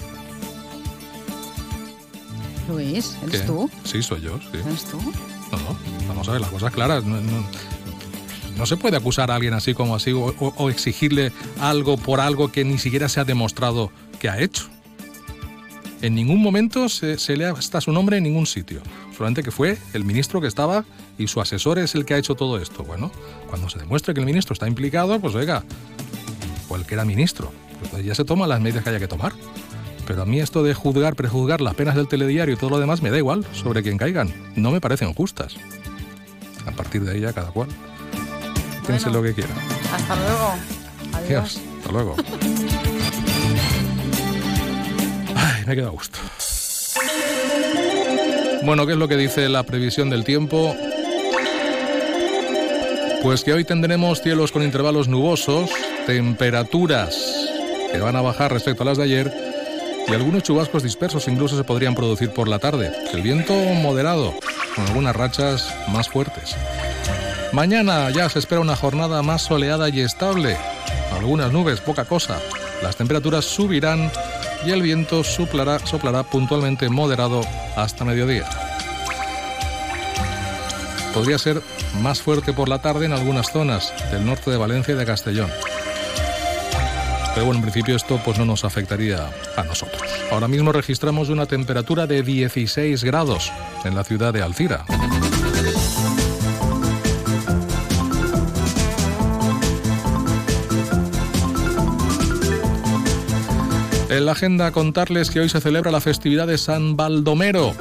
[2.68, 3.46] Luis, ¿eres ¿Qué?
[3.46, 3.70] tú?
[3.84, 4.58] Sí, soy yo, sí.
[4.64, 4.98] ¿Eres tú?
[5.00, 5.76] No, no,
[6.08, 7.02] vamos a ver las cosas claras.
[7.04, 7.44] No, no-
[8.56, 12.50] no se puede acusar a alguien así como así o, o- exigirle algo por algo
[12.52, 13.90] que ni siquiera se ha demostrado
[14.20, 14.68] que ha hecho.
[16.02, 18.80] En ningún momento se, se le está su nombre en ningún sitio.
[19.16, 20.84] Solamente que fue el ministro que estaba
[21.18, 22.84] y su asesor es el que ha hecho todo esto.
[22.84, 23.10] Bueno,
[23.48, 25.62] cuando se demuestre que el ministro está implicado, pues oiga,
[26.68, 27.52] o el que era ministro,
[27.90, 29.32] pues ya se toman las medidas que haya que tomar.
[30.06, 33.00] Pero a mí esto de juzgar, prejuzgar las penas del telediario y todo lo demás
[33.00, 34.30] me da igual sobre quien caigan.
[34.56, 35.56] No me parecen justas.
[36.66, 37.68] A partir de ella, cada cual.
[38.86, 39.50] Piense lo que quiera.
[39.92, 40.54] Hasta luego.
[41.12, 41.60] Adiós.
[41.78, 42.16] Hasta luego.
[45.34, 46.18] Ay, me he quedado a gusto.
[48.64, 50.74] Bueno, ¿qué es lo que dice la previsión del tiempo?
[53.22, 55.70] Pues que hoy tendremos cielos con intervalos nubosos,
[56.06, 57.16] temperaturas
[57.92, 59.32] que van a bajar respecto a las de ayer
[60.06, 62.92] y algunos chubascos dispersos incluso se podrían producir por la tarde.
[63.12, 64.34] El viento moderado,
[64.74, 66.56] con algunas rachas más fuertes.
[67.54, 70.56] Mañana ya se espera una jornada más soleada y estable.
[71.12, 72.40] Algunas nubes, poca cosa.
[72.82, 74.10] Las temperaturas subirán
[74.66, 75.78] y el viento soplará,
[76.24, 77.42] puntualmente moderado
[77.76, 78.44] hasta mediodía.
[81.14, 81.62] Podría ser
[82.02, 85.50] más fuerte por la tarde en algunas zonas del norte de Valencia y de Castellón.
[87.34, 90.02] Pero bueno, en principio esto pues no nos afectaría a nosotros.
[90.32, 93.52] Ahora mismo registramos una temperatura de 16 grados
[93.84, 94.84] en la ciudad de Alcira.
[104.14, 107.74] En la agenda contarles que hoy se celebra la festividad de San Baldomero,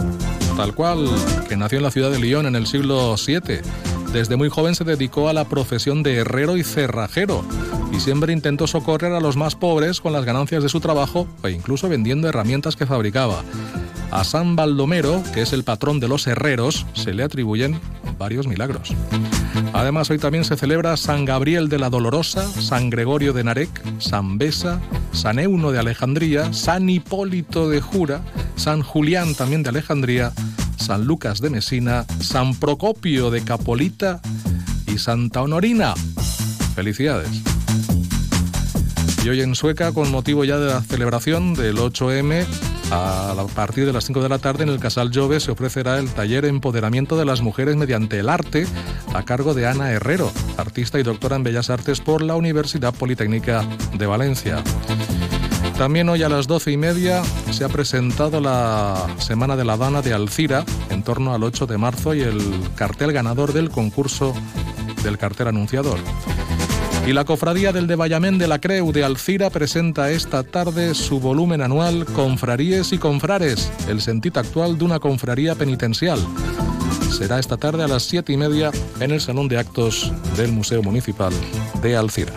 [0.57, 1.07] tal cual,
[1.47, 3.59] que nació en la ciudad de Lyon en el siglo VII.
[4.11, 7.45] Desde muy joven se dedicó a la profesión de herrero y cerrajero
[7.91, 11.51] y siempre intentó socorrer a los más pobres con las ganancias de su trabajo e
[11.51, 13.43] incluso vendiendo herramientas que fabricaba.
[14.09, 17.79] A San Baldomero, que es el patrón de los herreros, se le atribuyen
[18.17, 18.93] varios milagros.
[19.73, 24.37] Además, hoy también se celebra San Gabriel de la Dolorosa, San Gregorio de Narek, San
[24.37, 28.21] Besa, San Euno de Alejandría, San Hipólito de Jura,
[28.55, 30.31] San Julián también de Alejandría,
[30.77, 34.21] San Lucas de Mesina, San Procopio de Capolita
[34.87, 35.93] y Santa Honorina.
[36.75, 37.29] Felicidades.
[39.23, 42.45] Y hoy en Sueca, con motivo ya de la celebración del 8M,
[42.91, 46.09] a partir de las 5 de la tarde en el Casal Jove se ofrecerá el
[46.09, 48.67] taller Empoderamiento de las Mujeres mediante el Arte
[49.13, 53.65] a cargo de Ana Herrero, artista y doctora en Bellas Artes por la Universidad Politécnica
[53.97, 54.63] de Valencia.
[55.77, 60.01] También hoy a las doce y media se ha presentado la Semana de la Dana
[60.01, 62.39] de Alcira en torno al 8 de marzo y el
[62.75, 64.33] cartel ganador del concurso
[65.03, 65.99] del cartel anunciador.
[67.05, 71.19] Y la Cofradía del de Bayamén de la Creu de Alcira presenta esta tarde su
[71.19, 76.19] volumen anual Confraríes y Confrares, el sentido actual de una confraría penitencial.
[77.11, 80.81] Será esta tarde a las siete y media en el Salón de Actos del Museo
[80.81, 81.33] Municipal
[81.81, 82.33] de Alcira.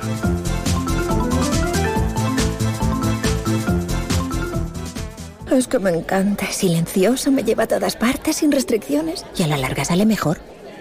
[5.53, 6.45] Es que me encanta.
[6.47, 10.39] Es silencioso, me lleva a todas partes sin restricciones y a la larga sale mejor.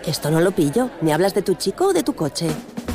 [0.08, 0.90] Esto no lo pillo.
[1.02, 2.48] ¿Me hablas de tu chico o de tu coche?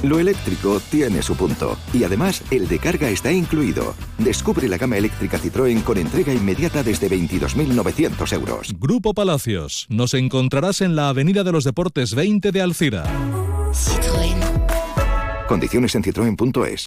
[0.03, 1.77] Lo eléctrico tiene su punto.
[1.93, 3.95] Y además, el de carga está incluido.
[4.19, 8.75] Descubre la gama eléctrica Citroën con entrega inmediata desde 22.900 euros.
[8.79, 9.87] Grupo Palacios.
[9.91, 13.05] Nos encontrarás en la Avenida de los Deportes 20 de Alcira.
[15.47, 16.87] Condiciones en citroen.es.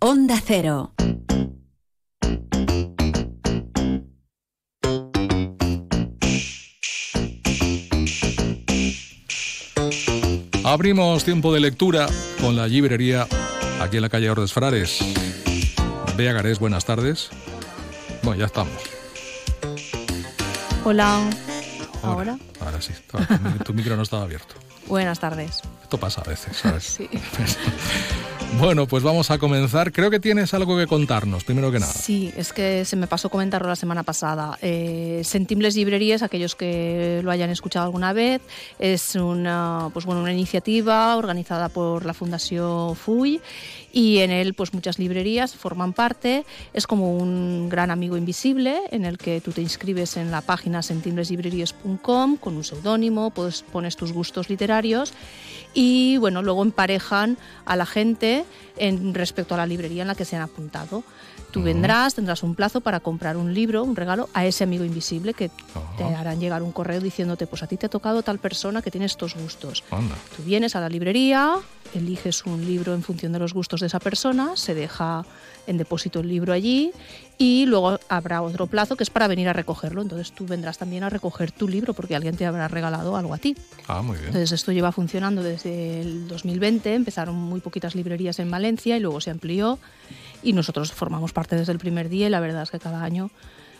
[0.00, 0.92] Onda Cero.
[10.64, 12.06] Abrimos tiempo de lectura
[12.40, 13.26] con la librería
[13.80, 14.98] aquí en la calle Ordes Frares.
[16.16, 17.30] Bea Garés, buenas tardes.
[18.22, 18.72] Bueno, ya estamos.
[20.84, 21.30] Hola.
[22.02, 22.38] ¿Ahora?
[22.60, 22.92] Ahora sí.
[23.64, 24.54] Tu micro no estaba abierto.
[24.86, 25.62] Buenas tardes.
[25.82, 26.98] esto pasa a veces, ¿sabes?
[28.58, 29.92] Bueno, pues vamos a comenzar.
[29.92, 31.92] Creo que tienes algo que contarnos, primero que nada.
[31.92, 34.58] Sí, es que se me pasó comentarlo la semana pasada.
[34.62, 38.40] Eh, Sentibles Librerías, aquellos que lo hayan escuchado alguna vez,
[38.78, 43.40] es una, pues bueno, una iniciativa organizada por la Fundación FUI
[43.94, 46.44] y en él pues muchas librerías forman parte.
[46.72, 50.82] Es como un gran amigo invisible en el que tú te inscribes en la página
[50.82, 55.14] sentimbleslibrerías.com con un seudónimo, pues pones tus gustos literarios
[55.74, 58.44] y bueno, luego emparejan a la gente
[58.76, 61.04] en respecto a la librería en la que se han apuntado.
[61.54, 65.34] Tú vendrás, tendrás un plazo para comprar un libro, un regalo a ese amigo invisible
[65.34, 65.52] que
[65.96, 68.90] te harán llegar un correo diciéndote, pues a ti te ha tocado tal persona que
[68.90, 69.84] tiene estos gustos.
[70.36, 71.54] Tú vienes a la librería,
[71.94, 75.24] eliges un libro en función de los gustos de esa persona, se deja
[75.68, 76.90] en depósito el libro allí
[77.38, 80.02] y luego habrá otro plazo que es para venir a recogerlo.
[80.02, 83.38] Entonces tú vendrás también a recoger tu libro porque alguien te habrá regalado algo a
[83.38, 83.56] ti.
[83.86, 84.26] Ah, muy bien.
[84.26, 89.20] Entonces esto lleva funcionando desde el 2020, empezaron muy poquitas librerías en Valencia y luego
[89.20, 89.78] se amplió
[90.44, 93.30] y nosotros formamos parte desde el primer día y la verdad es que cada año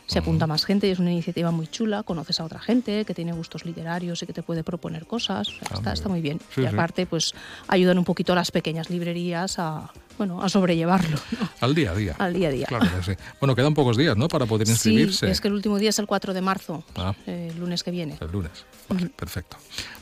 [0.07, 3.15] se apunta más gente y es una iniciativa muy chula, conoces a otra gente que
[3.15, 6.41] tiene gustos literarios y que te puede proponer cosas, Ah, está, muy está muy bien.
[6.55, 6.71] Sí, y sí.
[6.75, 7.33] aparte pues
[7.69, 11.49] ayudan un poquito a las pequeñas librerías a, bueno, a sobrellevarlo ¿no?
[11.61, 12.17] Al día a día.
[12.19, 12.67] al día a día.
[12.67, 13.19] Claro que sí.
[13.41, 14.29] Bueno, quedan pocos días, ¿no?
[14.29, 15.25] Para poder inscribirse.
[15.25, 17.15] Sí, es que el último día es el 4 de marzo, Ah.
[17.27, 18.19] eh, el lunes que viene.
[18.21, 18.67] El lunes.
[18.91, 19.57] Vale, perfecto.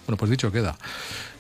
[0.09, 0.77] Bueno, pues dicho queda.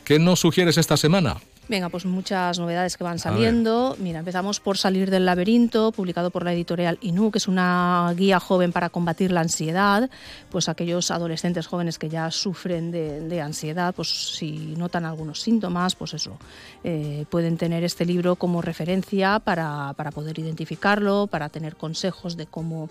[0.04, 1.36] ¿Qué nos sugieres esta semana?
[1.68, 3.96] Venga, pues muchas novedades que van saliendo.
[4.00, 8.40] Mira, empezamos por Salir del laberinto, publicado por la editorial Inú, que es una guía
[8.40, 10.10] joven para combatir la ansiedad.
[10.50, 15.94] Pues aquellos adolescentes jóvenes que ya sufren de, de ansiedad, pues si notan algunos síntomas,
[15.94, 16.36] pues eso,
[16.82, 22.46] eh, pueden tener este libro como referencia para, para poder identificarlo, para tener consejos de
[22.46, 22.90] cómo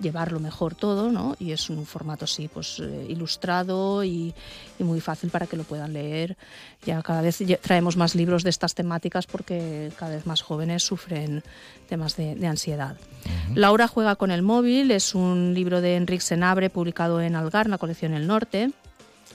[0.00, 1.36] llevarlo mejor todo, ¿no?
[1.38, 4.34] Y es un formato así, pues eh, ilustrado y,
[4.78, 6.36] y muy fácil para que lo puedan leer.
[6.84, 11.42] Ya cada vez traemos más libros de estas temáticas porque cada vez más jóvenes sufren
[11.88, 12.96] temas de, de ansiedad.
[13.54, 17.72] Laura juega con el móvil es un libro de Enrique Senabre publicado en Algar, en
[17.72, 18.70] la colección El Norte.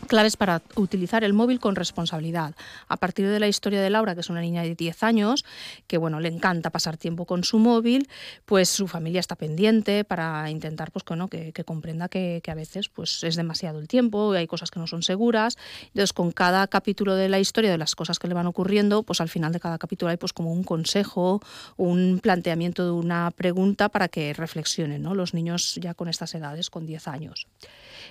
[0.07, 2.53] Claves para utilizar el móvil con responsabilidad.
[2.87, 5.45] A partir de la historia de Laura, que es una niña de 10 años,
[5.87, 8.09] que bueno, le encanta pasar tiempo con su móvil,
[8.45, 12.89] pues su familia está pendiente para intentar pues, que, que, comprenda que, que a veces
[12.89, 15.57] pues, es demasiado el tiempo, y hay cosas que no son seguras.
[15.87, 19.21] Entonces, con cada capítulo de la historia, de las cosas que le van ocurriendo, pues
[19.21, 21.41] al final de cada capítulo hay pues como un consejo,
[21.77, 25.15] un planteamiento de una pregunta para que reflexionen ¿no?
[25.15, 27.47] los niños ya con estas edades, con 10 años.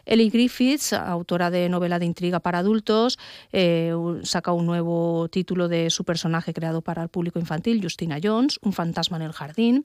[0.07, 3.18] Ellie Griffiths, autora de novela de intriga para adultos,
[3.53, 3.92] eh,
[4.22, 8.72] saca un nuevo título de su personaje creado para el público infantil, Justina Jones, Un
[8.72, 9.84] fantasma en el jardín.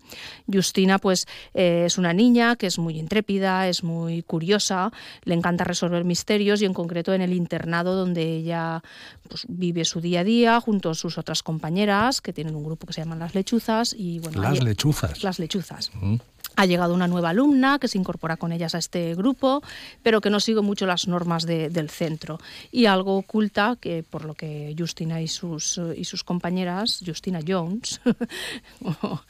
[0.51, 4.91] Justina, pues, eh, es una niña que es muy intrépida, es muy curiosa,
[5.23, 8.81] le encanta resolver misterios y en concreto en el internado donde ella
[9.27, 12.87] pues, vive su día a día junto a sus otras compañeras que tienen un grupo
[12.87, 15.23] que se llaman las lechuzas y bueno Las ahí- lechuzas.
[15.23, 16.15] las lechuzas Mm.
[16.55, 19.61] Ha llegado una nueva alumna que se incorpora con ellas a este grupo,
[20.03, 22.39] pero que no sigue mucho las normas de- del centro.
[22.71, 27.99] Y algo oculta que, por lo que Justina y sus, y sus compañeras, Justina Jones,
[28.81, 29.21] como,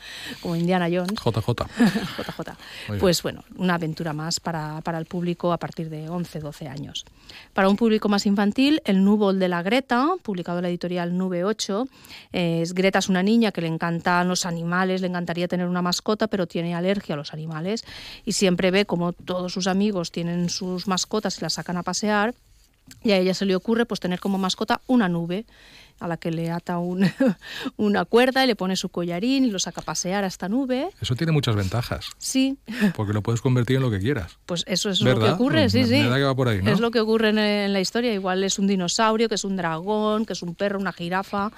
[0.42, 1.66] como Indiana Jones, JJ.
[2.18, 2.52] JJ.
[3.00, 7.06] Pues bueno, una aventura más para, para el público a partir de 11, 12 años.
[7.54, 11.44] Para un público más infantil, El Núvol de la Greta, publicado en la editorial Nube
[11.44, 11.88] 8.
[12.34, 15.82] Eh, es- Greta es una niña que le encantan los animales, le encantaría tener una
[15.82, 17.84] mascota, pero tiene alergia a los animales
[18.26, 22.34] y siempre ve como todos sus amigos tienen sus mascotas y las sacan a pasear.
[23.04, 25.46] Y a ella se le ocurre pues tener como mascota una nube
[26.00, 27.10] a la que le ata un-
[27.78, 30.90] una cuerda y le pone su collarín y lo saca a pasear a esta nube.
[31.02, 32.58] Eso tiene muchas ventajas, Sí,
[32.96, 34.38] porque lo puedes convertir en lo que quieras.
[34.46, 36.02] pues eso es lo que ocurre, sí, sí.
[36.02, 36.72] que va por ahí, ¿no?
[36.72, 38.14] Es lo que ocurre en, en la historia.
[38.14, 41.52] Igual es un dinosaurio, que es un dragón, que es un perro, una jirafa.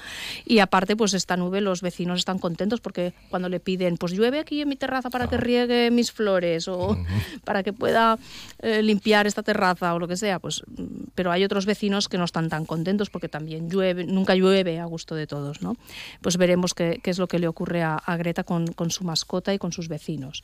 [0.45, 4.39] Y aparte, pues esta nube, los vecinos están contentos porque cuando le piden, pues llueve
[4.39, 5.29] aquí en mi terraza para Ah.
[5.29, 6.97] que riegue mis flores o
[7.43, 8.17] para que pueda
[8.59, 10.61] eh, limpiar esta terraza o lo que sea, pues.
[10.67, 10.83] mm,
[11.15, 14.85] Pero hay otros vecinos que no están tan contentos porque también llueve, nunca llueve a
[14.85, 15.75] gusto de todos, ¿no?
[16.21, 19.59] Pues veremos qué, es lo que le ocurre a, Greta con, con su mascota y
[19.59, 20.43] con sus vecinos.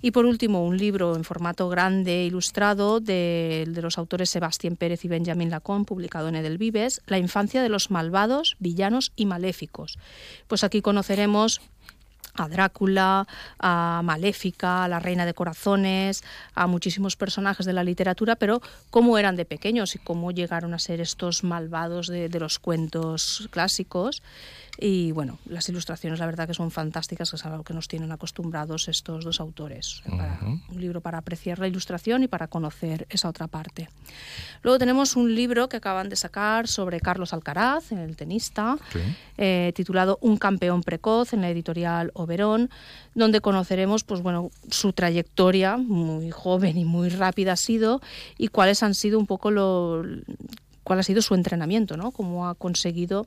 [0.00, 5.04] Y por último, un libro en formato grande, ilustrado, de, de los autores Sebastián Pérez
[5.04, 9.98] y Benjamín Lacón, publicado en Edelvives, La infancia de los malvados, villanos y maléficos.
[10.48, 11.60] Pues aquí conoceremos
[12.34, 13.26] a Drácula,
[13.58, 16.22] a Maléfica, a la Reina de Corazones,
[16.54, 18.60] a muchísimos personajes de la literatura, pero
[18.90, 23.48] cómo eran de pequeños y cómo llegaron a ser estos malvados de, de los cuentos
[23.50, 24.22] clásicos.
[24.78, 28.10] Y bueno, las ilustraciones la verdad que son fantásticas, que es algo que nos tienen
[28.10, 30.02] acostumbrados estos dos autores.
[30.08, 33.90] Para- un libro para apreciar la ilustración y para conocer esa otra parte.
[34.62, 38.78] Luego tenemos un libro que acaban de sacar sobre Carlos Alcaraz, el tenista,
[39.36, 42.70] eh, titulado Un campeón precoz en la editorial Oberón,
[43.14, 48.00] donde conoceremos pues bueno, su trayectoria muy joven y muy rápida ha sido
[48.38, 50.02] y cuáles han sido un poco lo
[50.84, 52.10] cuál ha sido su entrenamiento, ¿no?
[52.10, 53.26] Cómo ha conseguido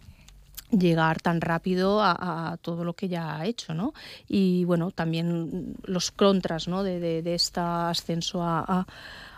[0.72, 3.94] llegar tan rápido a, a todo lo que ya ha hecho, ¿no?
[4.28, 6.84] Y bueno, también los contras, ¿no?
[6.84, 8.88] De, de, de este ascenso a, a-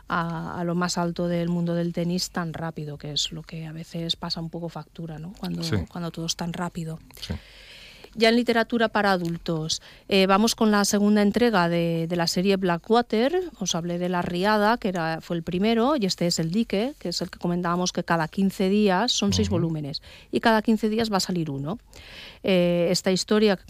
[0.09, 3.65] a, a lo más alto del mundo del tenis tan rápido, que es lo que
[3.67, 5.33] a veces pasa un poco factura, ¿no?
[5.37, 5.75] Cuando, Sí.
[5.89, 6.97] cuando todo es tan rápido.
[8.19, 12.55] Ya en literatura para adultos, eh, vamos con la segunda entrega de, de la serie
[12.55, 13.51] Blackwater.
[13.59, 16.95] Os hablé de La Riada, que era, fue el primero, y este es El Dique,
[16.97, 20.01] que es el que comentábamos que cada 15 días son seis volúmenes,
[20.31, 21.77] y cada 15 días va a salir uno.
[22.43, 23.63] Eh, esta historia, que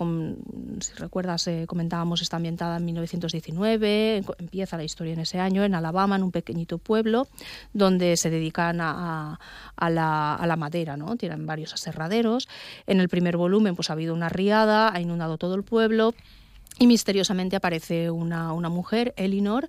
[0.81, 5.63] si recuerdas, eh, comentábamos, está ambientada en 1919, en- empieza la historia en ese año,
[5.63, 7.27] en Alabama, en un pequeñito pueblo,
[7.73, 9.39] donde se dedican a,
[9.75, 11.15] a- la, a la madera, ¿no?
[11.15, 12.47] Tienen varios aserraderos.
[12.85, 16.13] En el primer volumen pues ha habido una riada, ha inundado todo el pueblo.
[16.79, 19.67] Y misteriosamente aparece una, mujer, Elinor,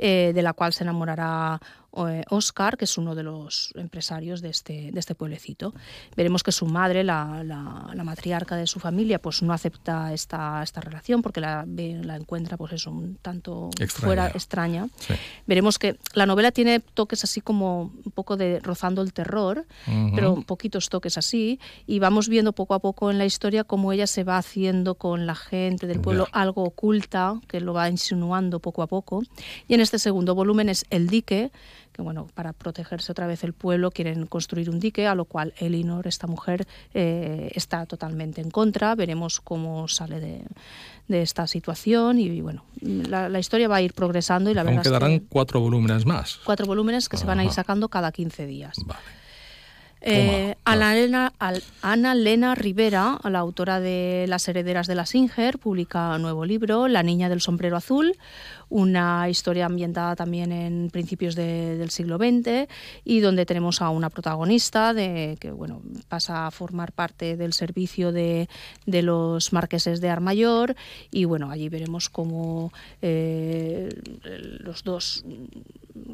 [0.00, 1.60] eh, de la cual se enamorará
[1.90, 5.74] Oscar, que es uno de los empresarios de este, de este pueblecito.
[6.16, 10.62] Veremos que su madre, la, la- la matriarca de su familia, pues no acepta esta,
[10.62, 14.06] esta relación porque la, la encuentra pues eso, un tanto Extraña.
[14.06, 14.88] fuera extraña.
[15.46, 20.12] Veremos que la novela tiene toques así como un poco de rozando el terror, Ujú.
[20.14, 24.06] pero poquitos toques así, y vamos viendo poco a poco en la historia cómo ella
[24.06, 28.82] se va haciendo con la gente del pueblo algo oculta, que lo va insinuando poco
[28.82, 29.22] a poco.
[29.66, 31.50] Y en este segundo volumen es El dique,
[31.98, 35.52] que bueno, para protegerse otra vez el pueblo quieren construir un dique, a lo cual
[35.58, 38.94] Elinor, esta mujer, eh, está totalmente en contra.
[38.94, 40.44] Veremos cómo sale de,
[41.08, 44.66] de esta situación y bueno, la, la historia va a ir progresando y la Aún
[44.76, 46.38] verdad es quedarán que cuatro volúmenes más.
[46.44, 48.76] cuatro volúmenes que se van a ir sacando cada 15 días.
[50.00, 51.32] Eh, Ana, Elena,
[51.82, 57.02] Ana Rivera, la autora de Las herederas de la Singer, publica un nuevo libro, La
[57.02, 58.16] niña del sombrero azul,
[58.70, 62.68] una historia ambientada también en principios de- del siglo XX
[63.04, 68.48] y donde tenemos a una protagonista que bueno, pasa a formar parte del servicio de,
[68.86, 70.74] de los marqueses de Armayor
[71.10, 73.88] y bueno, allí veremos cómo eh,
[74.60, 75.24] los dos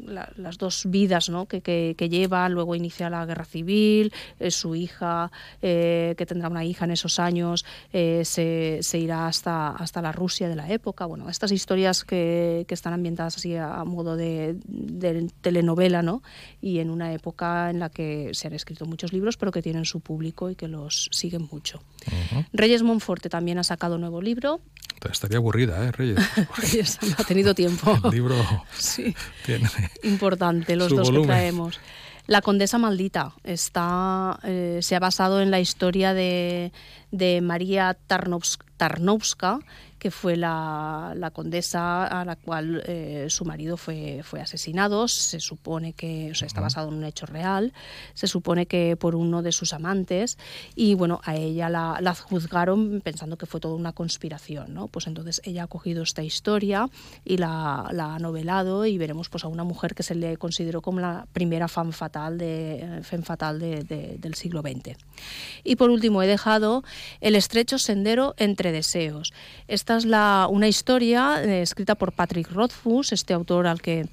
[0.05, 1.45] la- las dos vidas ¿no?
[1.45, 5.31] que, que, lleva, luego inicia la guerra civil, eh, su hija,
[5.61, 10.49] eh, que tendrá una hija en esos años, se, se irá hasta, hasta la Rusia
[10.49, 11.05] de la época.
[11.05, 16.21] Bueno, estas historias que, que están ambientadas así a, a modo de, de telenovela, ¿no?
[16.61, 19.85] Y en una época en la que se han escrito muchos libros, pero que tienen
[19.85, 21.81] su público y que los siguen mucho.
[22.53, 24.59] Reyes Monforte también ha sacado un nuevo libro.
[25.11, 26.19] Estaría aburrida, ¿eh, Reyes?
[26.57, 27.97] Reyes ha tenido tiempo.
[28.03, 28.35] El libro
[28.77, 29.15] Sí.
[29.45, 29.69] tiene...
[30.03, 31.21] importante los dos volumen.
[31.21, 31.79] que traemos.
[32.27, 36.71] La Condesa Maldita está, eh, se ha basado en la historia de,
[37.11, 39.59] de María Tarnowska,
[40.05, 45.07] que fue la, la condesa a la cual eh, su marido fue, fue asesinado.
[45.07, 47.73] Se supone que, o sea, está basado en un hecho real,
[48.13, 50.37] se supone que por uno de sus amantes,
[50.75, 54.89] y bueno, a ella la, la juzgaron pensando que fue toda una conspiración, ¿no?
[54.89, 56.87] Pues entonces ella ha cogido esta historia
[57.23, 60.83] y la, la ha novelado y veremos pues a una mujer que se le consideró
[60.83, 64.95] como la primera fan fatal, de, femme fatal de- de- del siglo XX.
[65.63, 66.83] Y por último he dejado
[67.21, 69.33] El estrecho sendero entre deseos.
[69.67, 74.07] Esta es la, una historia eh, escrita por Patrick Rothfuss, este autor al que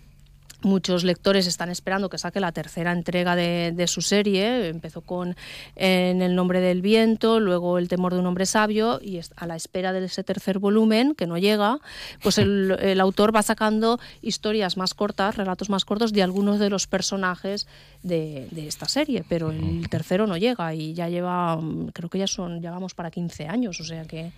[0.64, 4.68] muchos lectores están esperando que saque la tercera entrega de, de su serie.
[4.68, 5.36] Empezó con
[5.76, 9.56] En el nombre del viento, luego El temor de un hombre sabio y a la
[9.56, 11.78] espera de ese tercer volumen, que no llega,
[12.22, 16.70] pues el, el autor va sacando historias más cortas, relatos más cortos de algunos de
[16.70, 17.66] los personajes
[18.02, 22.18] de, de esta serie, pero el tercero no llega y ya lleva, mm, creo que
[22.18, 24.32] ya son, ya vamos para 15 años, o sea que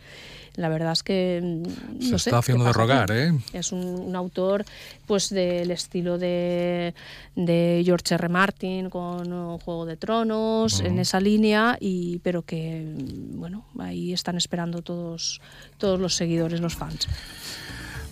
[0.56, 3.32] la verdad es que mm, Se no sé está haciendo de rogar, ¿eh?
[3.52, 4.64] Es un, un autor
[5.06, 6.94] pues del estilo de,
[7.35, 8.28] de George R.
[8.28, 14.36] Martin con Juego de Tronos, en esa línea, y, pero que mm, bueno, ahí están
[14.36, 15.40] esperando todos,
[15.78, 17.09] todos los seguidores, los fans.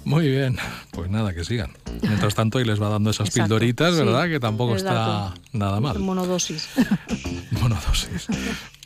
[0.05, 0.57] Muy bien,
[0.91, 1.71] pues nada, que sigan.
[2.03, 4.01] Mientras tanto, y les va dando esas Exacto, pildoritas, sí.
[4.01, 4.29] ¿verdad?
[4.29, 5.99] Que tampoco está nada mal.
[6.01, 6.69] Monodosis.
[7.53, 8.27] Monodosis.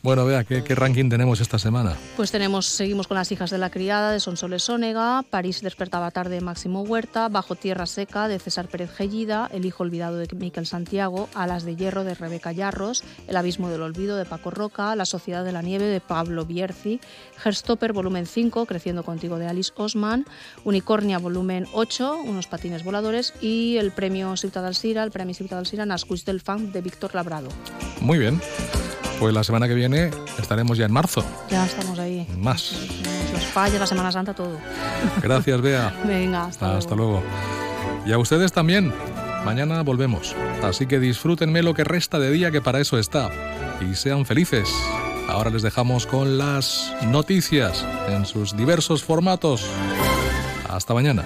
[0.07, 1.97] Bueno, vea, ¿qué, ¿qué, ranking tenemos esta semana?
[2.17, 6.37] Pues tenemos, seguimos con Las hijas de la criada de Sonsoles Sónega, París despertaba tarde
[6.37, 10.65] de Máximo Huerta, Bajo tierra seca de César Pérez Gellida, El hijo olvidado de Miquel
[10.65, 15.07] Santiago, Alas de hierro de Rebeca Yarros, El abismo del olvido de Paco Roca, La
[15.07, 17.01] sociedad de la nieve de Pablo Bierzi,
[17.45, 20.25] Herstopper volumen 5, Creciendo contigo de Alice Osman,
[20.63, 25.59] Unicornia volumen 8, Unos patines voladores y el premio Ciutat del Sira, el premio Ciutat
[25.59, 27.49] del Sira, Nascuix del Fan de Víctor Labrado.
[28.01, 28.41] Muy bien.
[29.19, 31.25] Pues la semana que viene estaremos ya en marzo.
[31.51, 32.27] Ya estamos ahí.
[32.39, 32.73] Más.
[33.33, 34.59] Los fallos, la Semana Santa, todo.
[35.23, 35.95] Gracias, Bea.
[36.05, 37.23] Venga, hasta, hasta luego.
[38.05, 38.93] Y a ustedes también.
[39.45, 40.35] Mañana volvemos.
[40.63, 43.31] Así que disfrútenme lo que resta de día que para eso está.
[43.81, 44.69] Y sean felices.
[45.29, 49.65] Ahora les dejamos con las noticias en sus diversos formatos.
[50.69, 51.25] Hasta mañana.